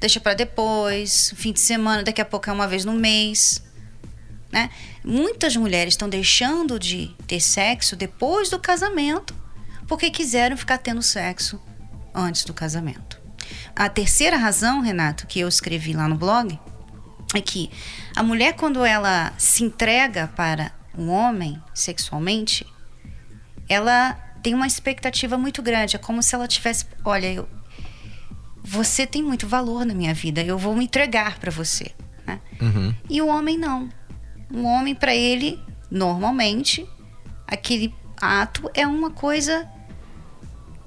deixa 0.00 0.20
para 0.20 0.34
depois, 0.34 1.32
fim 1.36 1.52
de 1.52 1.60
semana, 1.60 2.02
daqui 2.02 2.20
a 2.20 2.24
pouco 2.24 2.48
é 2.48 2.52
uma 2.52 2.68
vez 2.68 2.84
no 2.84 2.92
mês. 2.92 3.62
Né? 4.52 4.70
Muitas 5.04 5.56
mulheres 5.56 5.94
estão 5.94 6.08
deixando 6.08 6.78
de 6.78 7.14
ter 7.26 7.40
sexo 7.40 7.96
depois 7.96 8.48
do 8.48 8.58
casamento 8.58 9.34
porque 9.86 10.10
quiseram 10.10 10.56
ficar 10.56 10.78
tendo 10.78 11.02
sexo 11.02 11.60
antes 12.14 12.44
do 12.44 12.54
casamento. 12.54 13.20
A 13.74 13.88
terceira 13.88 14.36
razão, 14.36 14.80
Renato, 14.80 15.26
que 15.26 15.40
eu 15.40 15.48
escrevi 15.48 15.92
lá 15.92 16.08
no 16.08 16.16
blog, 16.16 16.58
é 17.34 17.40
que 17.40 17.70
a 18.14 18.22
mulher, 18.22 18.54
quando 18.54 18.84
ela 18.84 19.32
se 19.36 19.64
entrega 19.64 20.28
para 20.28 20.72
um 20.96 21.10
homem 21.10 21.60
sexualmente, 21.74 22.64
ela 23.68 24.12
tem 24.42 24.54
uma 24.54 24.66
expectativa 24.66 25.36
muito 25.36 25.62
grande. 25.62 25.96
É 25.96 25.98
como 25.98 26.22
se 26.22 26.34
ela 26.34 26.46
tivesse: 26.46 26.86
olha, 27.04 27.32
eu, 27.32 27.48
você 28.64 29.06
tem 29.06 29.22
muito 29.22 29.46
valor 29.46 29.84
na 29.84 29.92
minha 29.92 30.14
vida, 30.14 30.42
eu 30.42 30.56
vou 30.56 30.74
me 30.74 30.84
entregar 30.84 31.38
para 31.38 31.50
você. 31.50 31.90
Né? 32.26 32.40
Uhum. 32.60 32.94
E 33.10 33.20
o 33.20 33.28
homem 33.28 33.58
não. 33.58 33.90
O 34.50 34.62
homem, 34.62 34.94
para 34.94 35.14
ele, 35.14 35.60
normalmente, 35.90 36.86
aquele 37.46 37.94
ato 38.20 38.70
é 38.72 38.86
uma 38.86 39.10
coisa, 39.10 39.68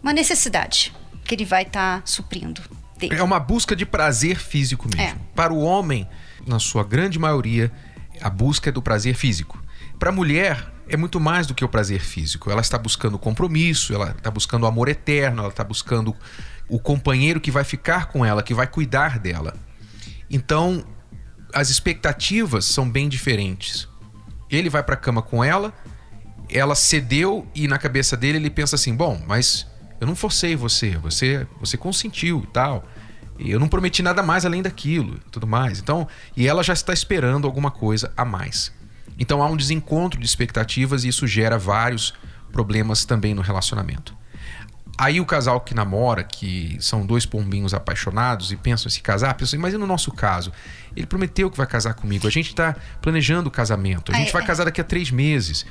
uma 0.02 0.12
necessidade 0.12 0.92
que 1.24 1.36
ele 1.36 1.46
vai 1.46 1.64
estar 1.64 2.00
tá 2.00 2.06
suprindo. 2.06 2.62
Dele. 2.98 3.16
É 3.16 3.22
uma 3.22 3.40
busca 3.40 3.76
de 3.76 3.86
prazer 3.86 4.40
físico 4.40 4.88
mesmo. 4.88 5.04
É. 5.04 5.16
Para 5.36 5.54
o 5.54 5.60
homem, 5.60 6.08
na 6.48 6.58
sua 6.58 6.84
grande 6.84 7.20
maioria, 7.20 7.72
a 8.20 8.30
busca 8.30 8.70
é 8.70 8.72
do 8.72 8.82
prazer 8.82 9.14
físico. 9.14 9.64
Para 10.00 10.10
a 10.10 10.12
mulher, 10.12 10.74
é 10.90 10.98
muito 10.98 11.20
mais 11.20 11.48
do 11.48 11.54
que 11.54 11.64
o 11.64 11.70
prazer 11.70 12.00
físico. 12.00 12.50
Ela 12.50 12.62
está 12.62 12.78
buscando 12.78 13.18
compromisso, 13.18 13.94
ela 13.94 14.12
está 14.18 14.32
buscando 14.32 14.66
amor 14.66 14.88
eterno, 14.88 15.42
ela 15.42 15.50
está 15.50 15.64
buscando 15.64 16.16
o 16.70 16.80
companheiro 16.80 17.40
que 17.40 17.52
vai 17.52 17.64
ficar 17.64 18.08
com 18.08 18.26
ela, 18.26 18.44
que 18.44 18.54
vai 18.54 18.68
cuidar 18.68 19.20
dela. 19.20 19.54
Então, 20.30 20.84
as 21.54 21.70
expectativas 21.70 22.66
são 22.66 22.90
bem 22.90 23.08
diferentes. 23.08 23.88
Ele 24.50 24.70
vai 24.70 24.84
para 24.84 24.96
a 24.96 24.98
cama 24.98 25.22
com 25.22 25.44
ela, 25.44 25.74
ela 26.50 26.76
cedeu 26.76 27.48
e 27.54 27.68
na 27.68 27.78
cabeça 27.78 28.16
dele 28.16 28.38
ele 28.38 28.50
pensa 28.50 28.76
assim: 28.76 28.96
"Bom, 28.96 29.22
mas 29.28 29.68
eu 30.00 30.08
não 30.08 30.16
forcei 30.16 30.56
você, 30.56 30.98
você 30.98 31.48
você 31.60 31.78
consentiu 31.78 32.44
e 32.44 32.48
tal. 32.48 32.86
Eu 33.40 33.60
não 33.60 33.68
prometi 33.68 34.02
nada 34.02 34.24
mais 34.24 34.46
além 34.46 34.62
daquilo, 34.62 35.20
tudo 35.32 35.46
mais. 35.46 35.80
Então, 35.80 36.08
e 36.36 36.48
ela 36.48 36.64
já 36.64 36.74
está 36.74 36.92
esperando 36.92 37.46
alguma 37.46 37.70
coisa 37.70 38.12
a 38.18 38.26
mais. 38.26 38.72
Então 39.18 39.42
há 39.42 39.48
um 39.48 39.58
desencontro 39.58 40.20
de 40.20 40.26
expectativas 40.26 41.04
e 41.04 41.08
isso 41.08 41.26
gera 41.28 41.58
vários 41.58 42.14
problemas 42.52 43.06
também 43.06 43.34
no 43.34 43.42
relacionamento. 43.42 44.16
Aí 44.98 45.22
o 45.22 45.26
casal 45.26 45.62
que 45.62 45.76
namora, 45.76 46.24
que 46.24 46.76
são 46.80 47.06
dois 47.06 47.24
pombinhos 47.24 47.72
apaixonados 47.72 48.52
e 48.52 48.56
pensam 48.56 48.88
em 48.88 48.92
se 48.92 49.00
casar, 49.00 49.36
pensam 49.36 49.58
assim, 49.58 49.62
mas 49.62 49.76
e 49.76 49.78
no 49.78 49.86
nosso 49.86 50.12
caso? 50.12 50.52
Ele 50.96 51.06
prometeu 51.06 51.52
que 51.52 51.58
vai 51.58 51.68
casar 51.68 51.94
comigo, 51.94 52.26
a 52.26 52.32
gente 52.32 52.48
está 52.48 52.76
planejando 53.00 53.48
o 53.48 53.52
casamento, 53.52 54.12
a 54.12 54.16
gente 54.16 54.34
vai 54.34 54.44
casar 54.44 54.64
daqui 54.64 54.82
a 54.82 54.84
três 54.84 55.12
meses. 55.12 55.66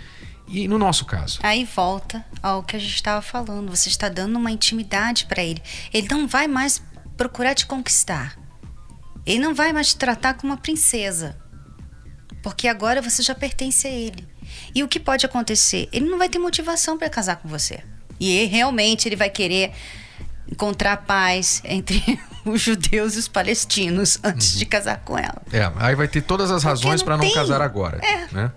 E 0.47 0.69
no 0.69 0.79
nosso 0.79 1.05
caso? 1.05 1.41
Aí 1.43 1.65
volta 1.65 2.25
ao 2.41 2.63
que 2.63 2.77
a 2.77 2.79
gente 2.79 2.95
estava 2.95 3.21
falando, 3.21 3.69
você 3.69 3.89
está 3.89 4.09
dando 4.09 4.37
uma 4.37 4.53
intimidade 4.53 5.27
para 5.27 5.43
ele. 5.43 5.61
Ele 5.93 6.07
não 6.09 6.29
vai 6.29 6.47
mais 6.47 6.81
procurar 7.17 7.55
te 7.55 7.67
conquistar. 7.67 8.39
Ele 9.25 9.41
não 9.41 9.57
vai 9.57 9.73
mais 9.73 9.89
te 9.89 9.97
tratar 9.97 10.35
como 10.35 10.53
uma 10.53 10.57
princesa. 10.57 11.37
Porque 12.47 12.69
agora 12.69 13.03
você 13.03 13.25
já 13.25 13.35
pertence 13.35 13.89
a 13.89 13.91
ele. 13.91 14.25
E 14.73 14.85
o 14.85 14.87
que 14.87 15.01
pode 15.01 15.27
acontecer? 15.27 15.89
Ele 15.93 16.09
não 16.09 16.17
vai 16.17 16.29
ter 16.29 16.39
motivação 16.39 16.97
para 16.97 17.11
casar 17.11 17.39
com 17.39 17.49
você. 17.49 17.81
E 18.21 18.45
realmente 18.45 19.09
ele 19.09 19.17
vai 19.17 19.29
querer 19.29 19.73
encontrar 20.49 20.99
paz 20.99 21.61
entre 21.65 22.01
os 22.47 22.61
judeus 22.61 23.17
e 23.17 23.19
os 23.19 23.27
palestinos 23.27 24.21
antes 24.23 24.53
uhum. 24.53 24.59
de 24.61 24.67
casar 24.67 24.99
com 24.99 25.19
ela. 25.19 25.43
É, 25.53 25.69
aí 25.75 25.97
vai 25.97 26.07
ter 26.07 26.23
todas 26.23 26.53
as 26.53 26.63
razões 26.63 27.03
para 27.03 27.17
não 27.17 27.29
casar 27.35 27.61
agora. 27.61 27.99
É. 28.07 28.29
Né? 28.33 28.53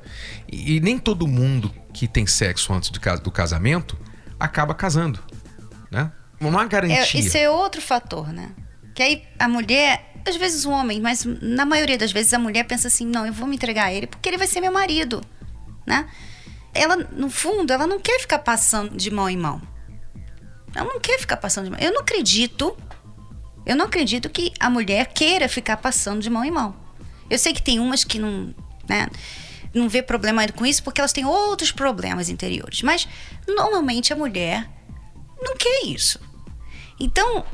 E, 0.48 0.76
e, 0.76 0.80
nem 0.80 1.00
todo 1.00 1.28
mundo 1.28 1.74
que 1.92 2.08
tem 2.08 2.28
sexo 2.28 2.72
antes 2.72 2.92
do, 2.92 3.00
do 3.24 3.32
casamento 3.32 3.98
acaba 4.40 4.76
casando. 4.76 5.20
Né? 5.90 6.12
Não 6.40 6.56
há 6.60 6.66
garantia. 6.66 7.20
É, 7.20 7.26
isso 7.26 7.36
é 7.36 7.50
outro 7.50 7.82
fator, 7.82 8.32
né? 8.32 8.52
Que 8.94 9.02
aí 9.02 9.24
a 9.40 9.48
mulher, 9.48 10.09
às 10.26 10.36
vezes 10.36 10.66
o 10.66 10.72
homem, 10.72 11.02
mas 11.02 11.26
na 11.26 11.66
maioria 11.66 11.98
das 11.98 12.12
vezes 12.12 12.34
a 12.34 12.40
mulher 12.40 12.66
pensa 12.66 12.88
assim: 12.88 13.06
não, 13.06 13.26
eu 13.26 13.34
vou 13.34 13.48
me 13.48 13.56
entregar 13.56 13.86
a 13.86 13.94
ele 13.94 14.08
porque 14.08 14.30
ele 14.30 14.38
vai 14.38 14.48
ser 14.48 14.62
meu 14.62 14.72
marido. 14.72 15.22
Né? 15.86 16.08
ela, 16.74 16.96
no 16.96 17.30
fundo, 17.30 17.72
ela 17.72 17.88
não 17.88 18.00
quer 18.00 18.20
ficar 18.20 18.40
passando 18.40 18.96
de 18.96 19.10
mão 19.10 19.30
em 19.30 19.38
mão. 19.38 19.62
Ela 20.74 20.86
não 20.86 21.00
quer 21.00 21.20
ficar 21.20 21.38
passando 21.38 21.66
de 21.66 21.72
mão. 21.72 21.80
Eu 21.80 21.94
não 21.94 22.02
acredito, 22.02 22.78
eu 23.66 23.76
não 23.76 23.86
acredito 23.86 24.30
que 24.30 24.54
a 24.60 24.70
mulher 24.70 25.08
queira 25.08 25.50
ficar 25.50 25.78
passando 25.78 26.22
de 26.22 26.30
mão 26.30 26.44
em 26.44 26.52
mão. 26.52 26.76
Eu 27.30 27.38
sei 27.38 27.54
que 27.54 27.62
tem 27.62 27.80
umas 27.80 28.04
que 28.04 28.20
não, 28.20 28.54
né, 28.88 29.08
não 29.74 29.90
vê 29.90 30.02
problema 30.02 30.48
com 30.50 30.66
isso 30.66 30.84
porque 30.84 31.02
elas 31.02 31.14
têm 31.14 31.26
outros 31.26 31.72
problemas 31.72 32.30
interiores. 32.30 32.82
Mas 32.82 33.08
normalmente 33.48 34.14
a 34.14 34.16
mulher 34.16 34.70
não 35.42 35.56
quer 35.56 35.86
isso. 35.86 36.20
Então, 37.00 37.46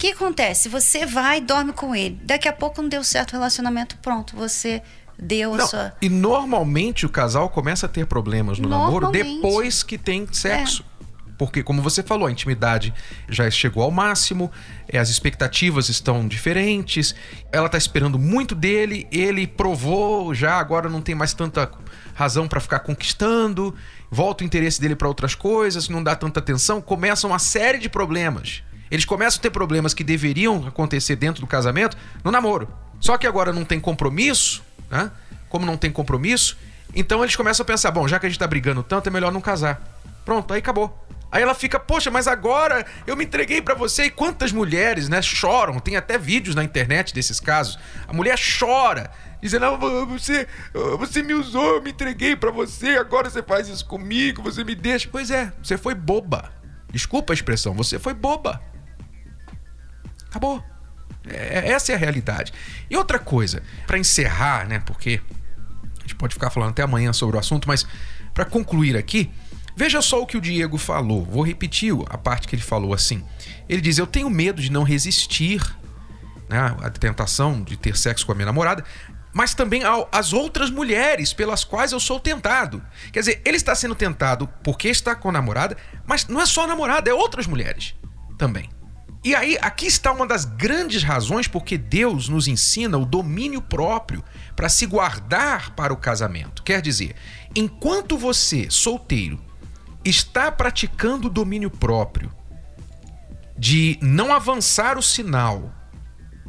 que 0.00 0.12
acontece? 0.12 0.66
Você 0.70 1.04
vai 1.04 1.38
e 1.38 1.40
dorme 1.42 1.74
com 1.74 1.94
ele. 1.94 2.18
Daqui 2.24 2.48
a 2.48 2.52
pouco 2.54 2.80
não 2.80 2.88
deu 2.88 3.04
certo 3.04 3.30
o 3.30 3.32
relacionamento, 3.34 3.98
pronto. 3.98 4.34
Você 4.34 4.82
deu 5.18 5.54
não, 5.54 5.62
a 5.62 5.68
sua. 5.68 5.92
E 6.00 6.08
normalmente 6.08 7.04
o 7.04 7.08
casal 7.10 7.50
começa 7.50 7.84
a 7.84 7.88
ter 7.88 8.06
problemas 8.06 8.58
no 8.58 8.66
namoro 8.66 9.10
depois 9.10 9.82
que 9.82 9.98
tem 9.98 10.26
sexo. 10.32 10.82
É. 10.96 11.00
Porque, 11.36 11.62
como 11.62 11.82
você 11.82 12.02
falou, 12.02 12.26
a 12.26 12.30
intimidade 12.30 12.92
já 13.28 13.50
chegou 13.50 13.82
ao 13.82 13.90
máximo, 13.90 14.50
é, 14.88 14.98
as 14.98 15.08
expectativas 15.08 15.88
estão 15.88 16.26
diferentes, 16.26 17.14
ela 17.50 17.66
está 17.66 17.78
esperando 17.78 18.18
muito 18.18 18.54
dele, 18.54 19.06
ele 19.10 19.46
provou 19.46 20.34
já, 20.34 20.58
agora 20.58 20.88
não 20.88 21.00
tem 21.00 21.14
mais 21.14 21.32
tanta 21.32 21.70
razão 22.14 22.46
para 22.46 22.60
ficar 22.60 22.80
conquistando, 22.80 23.74
volta 24.10 24.44
o 24.44 24.46
interesse 24.46 24.78
dele 24.80 24.94
para 24.94 25.08
outras 25.08 25.34
coisas, 25.34 25.88
não 25.88 26.02
dá 26.02 26.14
tanta 26.14 26.40
atenção, 26.40 26.80
começa 26.80 27.26
uma 27.26 27.38
série 27.38 27.78
de 27.78 27.88
problemas. 27.88 28.62
Eles 28.90 29.04
começam 29.04 29.38
a 29.38 29.42
ter 29.42 29.50
problemas 29.50 29.94
que 29.94 30.02
deveriam 30.02 30.66
acontecer 30.66 31.16
dentro 31.16 31.40
do 31.40 31.46
casamento 31.46 31.96
no 32.24 32.30
namoro. 32.30 32.68
Só 32.98 33.16
que 33.16 33.26
agora 33.26 33.52
não 33.52 33.64
tem 33.64 33.80
compromisso, 33.80 34.62
né? 34.90 35.10
Como 35.48 35.64
não 35.64 35.76
tem 35.76 35.90
compromisso, 35.90 36.56
então 36.94 37.22
eles 37.22 37.36
começam 37.36 37.64
a 37.64 37.66
pensar: 37.66 37.90
bom, 37.90 38.06
já 38.06 38.18
que 38.18 38.26
a 38.26 38.28
gente 38.28 38.38
tá 38.38 38.46
brigando 38.46 38.82
tanto, 38.82 39.08
é 39.08 39.10
melhor 39.10 39.32
não 39.32 39.40
casar. 39.40 39.80
Pronto, 40.24 40.52
aí 40.52 40.58
acabou. 40.58 41.06
Aí 41.32 41.42
ela 41.42 41.54
fica, 41.54 41.78
poxa, 41.78 42.10
mas 42.10 42.26
agora 42.26 42.84
eu 43.06 43.16
me 43.16 43.24
entreguei 43.24 43.62
para 43.62 43.74
você. 43.74 44.04
E 44.04 44.10
quantas 44.10 44.50
mulheres, 44.50 45.08
né, 45.08 45.22
choram? 45.22 45.78
Tem 45.78 45.96
até 45.96 46.18
vídeos 46.18 46.56
na 46.56 46.64
internet 46.64 47.14
desses 47.14 47.38
casos. 47.38 47.78
A 48.08 48.12
mulher 48.12 48.38
chora, 48.58 49.10
dizendo: 49.40 49.62
não, 49.62 50.06
você, 50.06 50.46
você 50.98 51.22
me 51.22 51.34
usou, 51.34 51.76
eu 51.76 51.82
me 51.82 51.90
entreguei 51.90 52.34
para 52.34 52.50
você, 52.50 52.90
agora 52.96 53.30
você 53.30 53.42
faz 53.42 53.68
isso 53.68 53.86
comigo, 53.86 54.42
você 54.42 54.64
me 54.64 54.74
deixa. 54.74 55.08
Pois 55.10 55.30
é, 55.30 55.52
você 55.62 55.78
foi 55.78 55.94
boba. 55.94 56.52
Desculpa 56.92 57.32
a 57.32 57.34
expressão, 57.34 57.72
você 57.74 57.98
foi 57.98 58.12
boba. 58.12 58.60
Acabou. 60.30 60.64
É, 61.28 61.70
essa 61.70 61.92
é 61.92 61.94
a 61.94 61.98
realidade. 61.98 62.52
E 62.88 62.96
outra 62.96 63.18
coisa, 63.18 63.62
para 63.86 63.98
encerrar, 63.98 64.66
né? 64.66 64.78
Porque 64.80 65.20
a 65.98 66.00
gente 66.02 66.14
pode 66.14 66.34
ficar 66.34 66.50
falando 66.50 66.70
até 66.70 66.82
amanhã 66.82 67.12
sobre 67.12 67.36
o 67.36 67.38
assunto, 67.38 67.68
mas 67.68 67.86
para 68.32 68.44
concluir 68.44 68.96
aqui, 68.96 69.30
veja 69.76 70.00
só 70.00 70.22
o 70.22 70.26
que 70.26 70.36
o 70.36 70.40
Diego 70.40 70.78
falou. 70.78 71.24
Vou 71.24 71.44
repetir 71.44 71.92
a 72.08 72.16
parte 72.16 72.48
que 72.48 72.54
ele 72.54 72.62
falou 72.62 72.94
assim. 72.94 73.22
Ele 73.68 73.80
diz: 73.80 73.98
Eu 73.98 74.06
tenho 74.06 74.30
medo 74.30 74.62
de 74.62 74.70
não 74.70 74.82
resistir 74.82 75.60
né, 76.48 76.74
à 76.80 76.90
tentação 76.90 77.62
de 77.62 77.76
ter 77.76 77.96
sexo 77.96 78.24
com 78.24 78.32
a 78.32 78.34
minha 78.34 78.46
namorada, 78.46 78.84
mas 79.32 79.54
também 79.54 79.82
às 80.10 80.32
outras 80.32 80.70
mulheres 80.70 81.32
pelas 81.32 81.64
quais 81.64 81.92
eu 81.92 82.00
sou 82.00 82.18
tentado. 82.18 82.82
Quer 83.12 83.20
dizer, 83.20 83.42
ele 83.44 83.56
está 83.56 83.74
sendo 83.74 83.94
tentado 83.94 84.48
porque 84.64 84.88
está 84.88 85.14
com 85.14 85.28
a 85.28 85.32
namorada, 85.32 85.76
mas 86.06 86.26
não 86.26 86.40
é 86.40 86.46
só 86.46 86.64
a 86.64 86.66
namorada, 86.66 87.10
é 87.10 87.14
outras 87.14 87.46
mulheres 87.46 87.94
também. 88.38 88.68
E 89.22 89.34
aí, 89.34 89.58
aqui 89.60 89.86
está 89.86 90.10
uma 90.12 90.26
das 90.26 90.46
grandes 90.46 91.02
razões 91.02 91.46
porque 91.46 91.76
Deus 91.76 92.28
nos 92.28 92.48
ensina 92.48 92.96
o 92.96 93.04
domínio 93.04 93.60
próprio 93.60 94.24
para 94.56 94.68
se 94.70 94.86
guardar 94.86 95.74
para 95.74 95.92
o 95.92 95.96
casamento. 95.96 96.62
Quer 96.62 96.80
dizer, 96.80 97.14
enquanto 97.54 98.16
você, 98.16 98.68
solteiro, 98.70 99.38
está 100.02 100.50
praticando 100.50 101.28
o 101.28 101.30
domínio 101.30 101.70
próprio 101.70 102.32
de 103.58 103.98
não 104.00 104.32
avançar 104.32 104.96
o 104.96 105.02
sinal 105.02 105.70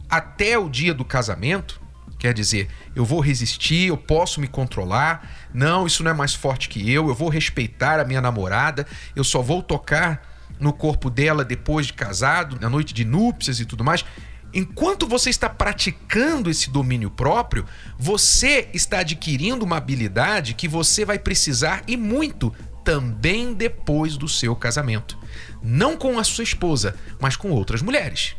até 0.10 0.58
o 0.58 0.70
dia 0.70 0.94
do 0.94 1.04
casamento, 1.04 1.82
quer 2.18 2.34
dizer, 2.34 2.70
eu 2.96 3.04
vou 3.04 3.20
resistir, 3.20 3.88
eu 3.88 3.98
posso 3.98 4.40
me 4.40 4.48
controlar, 4.48 5.30
não, 5.54 5.86
isso 5.86 6.04
não 6.04 6.12
é 6.12 6.14
mais 6.14 6.34
forte 6.34 6.70
que 6.70 6.90
eu, 6.90 7.10
eu 7.10 7.16
vou 7.16 7.28
respeitar 7.28 8.00
a 8.00 8.06
minha 8.06 8.22
namorada, 8.22 8.88
eu 9.14 9.26
só 9.26 9.42
vou 9.42 9.62
tocar 9.62 10.31
no 10.62 10.72
corpo 10.72 11.10
dela 11.10 11.44
depois 11.44 11.88
de 11.88 11.94
casado, 11.94 12.58
na 12.62 12.70
noite 12.70 12.94
de 12.94 13.04
núpcias 13.04 13.60
e 13.60 13.66
tudo 13.66 13.84
mais. 13.84 14.06
Enquanto 14.54 15.08
você 15.08 15.30
está 15.30 15.50
praticando 15.50 16.50
esse 16.50 16.70
domínio 16.70 17.10
próprio, 17.10 17.66
você 17.98 18.70
está 18.74 19.00
adquirindo 19.00 19.66
uma 19.66 19.78
habilidade 19.78 20.54
que 20.54 20.68
você 20.68 21.04
vai 21.04 21.18
precisar 21.18 21.84
e 21.88 21.98
muito 21.98 22.54
também 22.84 23.54
depois 23.54 24.18
do 24.18 24.28
seu 24.28 24.56
casamento. 24.56 25.18
Não 25.62 25.98
com 25.98 26.20
a 26.20 26.24
sua 26.24 26.44
esposa, 26.44 26.96
mas 27.20 27.36
com 27.36 27.52
outras 27.52 27.82
mulheres. 27.82 28.36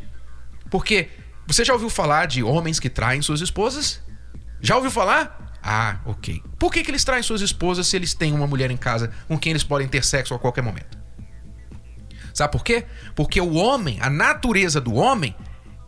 Porque 0.69 1.09
você 1.47 1.65
já 1.65 1.73
ouviu 1.73 1.89
falar 1.89 2.27
de 2.27 2.43
homens 2.43 2.79
que 2.79 2.89
traem 2.89 3.21
suas 3.21 3.41
esposas? 3.41 4.01
Já 4.61 4.75
ouviu 4.75 4.91
falar? 4.91 5.51
Ah, 5.63 5.99
ok. 6.05 6.43
Por 6.59 6.71
que, 6.71 6.83
que 6.83 6.91
eles 6.91 7.03
traem 7.03 7.23
suas 7.23 7.41
esposas 7.41 7.87
se 7.87 7.95
eles 7.95 8.13
têm 8.13 8.33
uma 8.33 8.45
mulher 8.45 8.69
em 8.69 8.77
casa 8.77 9.11
com 9.27 9.37
quem 9.37 9.51
eles 9.51 9.63
podem 9.63 9.87
ter 9.87 10.03
sexo 10.03 10.33
a 10.33 10.39
qualquer 10.39 10.61
momento? 10.61 11.02
Sabe 12.33 12.51
por 12.51 12.63
quê? 12.63 12.85
Porque 13.15 13.39
o 13.39 13.53
homem, 13.53 13.97
a 14.01 14.09
natureza 14.09 14.81
do 14.81 14.95
homem 14.95 15.35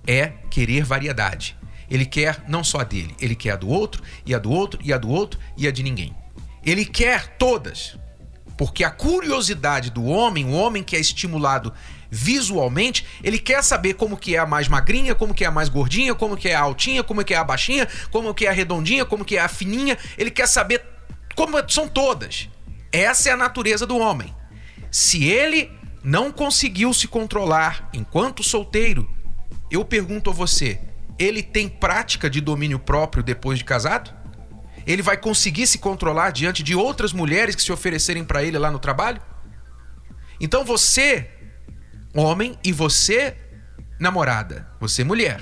é 0.06 0.28
querer 0.50 0.84
variedade. 0.84 1.58
Ele 1.90 2.06
quer 2.06 2.44
não 2.48 2.64
só 2.64 2.80
a 2.80 2.84
dele, 2.84 3.16
ele 3.20 3.36
quer 3.36 3.52
a 3.52 3.56
do 3.56 3.68
outro, 3.68 4.04
e 4.26 4.34
a 4.34 4.40
do 4.40 4.52
outro, 4.52 4.80
e 4.84 4.94
a 4.94 4.98
do 4.98 5.10
outro, 5.10 5.40
e 5.58 5.68
a 5.68 5.72
de 5.72 5.84
ninguém. 5.84 6.16
Ele 6.64 6.86
quer 6.86 7.36
todas. 7.38 7.98
Porque 8.58 8.84
a 8.84 8.90
curiosidade 8.90 9.92
do 9.92 10.06
homem, 10.06 10.46
o 10.46 10.52
homem 10.52 10.82
que 10.82 10.96
é 10.96 11.00
estimulado 11.00 11.74
visualmente, 12.10 13.06
ele 13.22 13.38
quer 13.38 13.62
saber 13.62 13.96
como 13.96 14.16
que 14.16 14.36
é 14.36 14.40
a 14.40 14.46
mais 14.46 14.68
magrinha, 14.68 15.14
como 15.14 15.34
que 15.34 15.44
é 15.44 15.48
a 15.48 15.52
mais 15.52 15.68
gordinha, 15.68 16.16
como 16.16 16.38
que 16.38 16.48
é 16.48 16.56
a 16.56 16.62
altinha, 16.62 17.04
como 17.04 17.24
que 17.24 17.34
é 17.34 17.38
a 17.38 17.44
baixinha, 17.44 17.88
como 18.10 18.34
que 18.34 18.46
é 18.46 18.50
a 18.50 18.54
redondinha, 18.54 19.04
como 19.04 19.26
que 19.26 19.36
é 19.36 19.42
a 19.42 19.50
fininha. 19.50 19.98
Ele 20.18 20.32
quer 20.32 20.48
saber 20.48 20.84
como 21.36 21.58
são 21.70 21.88
todas. 21.88 22.48
Essa 22.92 23.30
é 23.30 23.32
a 23.34 23.38
natureza 23.38 23.86
do 23.86 23.98
homem. 23.98 24.34
Se 24.90 25.26
ele 25.26 25.70
não 26.06 26.32
conseguiu 26.32 26.94
se 26.94 27.08
controlar 27.08 27.90
enquanto 27.92 28.44
solteiro, 28.44 29.10
eu 29.72 29.84
pergunto 29.84 30.30
a 30.30 30.34
você, 30.34 30.80
ele 31.18 31.42
tem 31.42 31.68
prática 31.68 32.30
de 32.30 32.40
domínio 32.40 32.78
próprio 32.78 33.24
depois 33.24 33.58
de 33.58 33.66
casado? 33.66 34.14
Ele 34.86 35.02
vai 35.02 35.18
conseguir 35.18 35.66
se 35.66 35.80
controlar 35.80 36.30
diante 36.30 36.62
de 36.62 36.76
outras 36.76 37.12
mulheres 37.12 37.56
que 37.56 37.64
se 37.64 37.72
oferecerem 37.72 38.24
para 38.24 38.44
ele 38.44 38.60
lá 38.60 38.70
no 38.70 38.78
trabalho? 38.78 39.20
Então 40.40 40.64
você, 40.64 41.28
homem, 42.14 42.56
e 42.64 42.72
você, 42.72 43.36
namorada, 44.00 44.70
você, 44.80 45.04
mulher, 45.04 45.42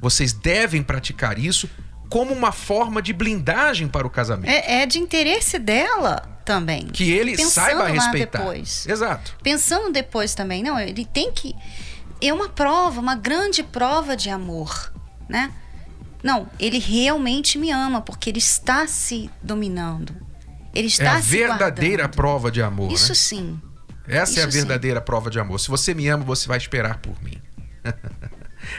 vocês 0.00 0.32
devem 0.32 0.82
praticar 0.82 1.38
isso 1.38 1.68
como 2.08 2.32
uma 2.32 2.52
forma 2.52 3.02
de 3.02 3.12
blindagem 3.12 3.86
para 3.86 4.06
o 4.06 4.10
casamento. 4.10 4.50
É, 4.50 4.82
é 4.82 4.86
de 4.86 4.98
interesse 4.98 5.58
dela 5.58 6.33
também. 6.44 6.86
Que 6.86 7.10
ele 7.10 7.36
Pensando 7.36 7.50
saiba 7.50 7.88
respeitar. 7.88 8.38
Depois. 8.38 8.86
Exato. 8.86 9.36
Pensando 9.42 9.92
depois 9.92 10.34
também, 10.34 10.62
não, 10.62 10.78
ele 10.78 11.04
tem 11.04 11.32
que 11.32 11.54
é 12.20 12.32
uma 12.32 12.48
prova, 12.48 13.00
uma 13.00 13.14
grande 13.14 13.62
prova 13.62 14.16
de 14.16 14.30
amor, 14.30 14.92
né? 15.28 15.52
Não, 16.22 16.48
ele 16.58 16.78
realmente 16.78 17.58
me 17.58 17.70
ama 17.70 18.00
porque 18.00 18.30
ele 18.30 18.38
está 18.38 18.86
se 18.86 19.30
dominando. 19.42 20.14
Ele 20.74 20.88
está 20.88 21.04
é 21.04 21.08
a 21.08 21.18
verdadeira 21.20 22.08
prova 22.08 22.50
de 22.50 22.62
amor. 22.62 22.90
Isso 22.90 23.10
né? 23.10 23.14
sim. 23.14 23.60
Essa 24.06 24.32
Isso 24.32 24.40
é 24.40 24.42
a 24.42 24.46
verdadeira 24.46 25.00
prova 25.00 25.30
de 25.30 25.38
amor. 25.38 25.60
Se 25.60 25.68
você 25.68 25.94
me 25.94 26.08
ama, 26.08 26.24
você 26.24 26.48
vai 26.48 26.58
esperar 26.58 26.98
por 26.98 27.22
mim. 27.22 27.40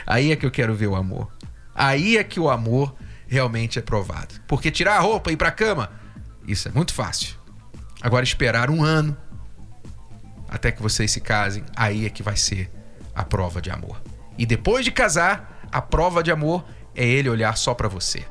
Aí 0.06 0.32
é 0.32 0.36
que 0.36 0.44
eu 0.44 0.50
quero 0.50 0.74
ver 0.74 0.88
o 0.88 0.96
amor. 0.96 1.30
Aí 1.74 2.16
é 2.16 2.24
que 2.24 2.40
o 2.40 2.50
amor 2.50 2.94
realmente 3.26 3.78
é 3.78 3.82
provado. 3.82 4.34
Porque 4.46 4.70
tirar 4.70 4.96
a 4.96 5.00
roupa 5.00 5.30
e 5.30 5.34
ir 5.34 5.36
pra 5.36 5.50
cama, 5.50 5.90
isso 6.46 6.68
é 6.68 6.72
muito 6.72 6.92
fácil. 6.92 7.34
Agora 8.02 8.24
esperar 8.24 8.70
um 8.70 8.82
ano 8.82 9.16
até 10.48 10.70
que 10.70 10.82
vocês 10.82 11.10
se 11.10 11.20
casem, 11.20 11.64
aí 11.74 12.06
é 12.06 12.10
que 12.10 12.22
vai 12.22 12.36
ser 12.36 12.70
a 13.14 13.24
prova 13.24 13.60
de 13.60 13.70
amor. 13.70 14.00
E 14.38 14.46
depois 14.46 14.84
de 14.84 14.92
casar, 14.92 15.66
a 15.72 15.82
prova 15.82 16.22
de 16.22 16.30
amor 16.30 16.64
é 16.94 17.04
ele 17.04 17.28
olhar 17.28 17.56
só 17.56 17.74
pra 17.74 17.88
você. 17.88 18.24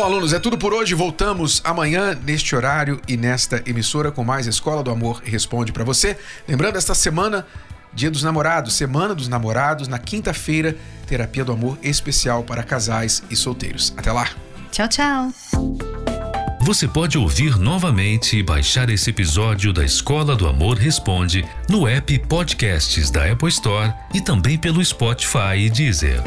Bom, 0.00 0.06
alunos, 0.06 0.32
é 0.32 0.38
tudo 0.38 0.56
por 0.56 0.72
hoje. 0.72 0.94
Voltamos 0.94 1.60
amanhã 1.62 2.18
neste 2.24 2.56
horário 2.56 3.02
e 3.06 3.18
nesta 3.18 3.62
emissora 3.66 4.10
com 4.10 4.24
mais 4.24 4.46
Escola 4.46 4.82
do 4.82 4.90
Amor 4.90 5.20
Responde 5.22 5.72
para 5.72 5.84
você. 5.84 6.16
Lembrando, 6.48 6.76
esta 6.76 6.94
semana, 6.94 7.46
Dia 7.92 8.10
dos 8.10 8.22
Namorados, 8.22 8.72
Semana 8.72 9.14
dos 9.14 9.28
Namorados, 9.28 9.88
na 9.88 9.98
quinta-feira, 9.98 10.74
terapia 11.06 11.44
do 11.44 11.52
amor 11.52 11.78
especial 11.82 12.42
para 12.42 12.62
casais 12.62 13.22
e 13.28 13.36
solteiros. 13.36 13.92
Até 13.94 14.10
lá. 14.10 14.26
Tchau, 14.72 14.88
tchau. 14.88 15.32
Você 16.62 16.88
pode 16.88 17.18
ouvir 17.18 17.58
novamente 17.58 18.38
e 18.38 18.42
baixar 18.42 18.88
esse 18.88 19.10
episódio 19.10 19.70
da 19.70 19.84
Escola 19.84 20.34
do 20.34 20.48
Amor 20.48 20.78
Responde 20.78 21.46
no 21.68 21.86
app 21.86 22.18
Podcasts 22.20 23.10
da 23.10 23.30
Apple 23.30 23.50
Store 23.50 23.92
e 24.14 24.22
também 24.22 24.56
pelo 24.56 24.82
Spotify 24.82 25.58
e 25.58 25.68
Deezer. 25.68 26.22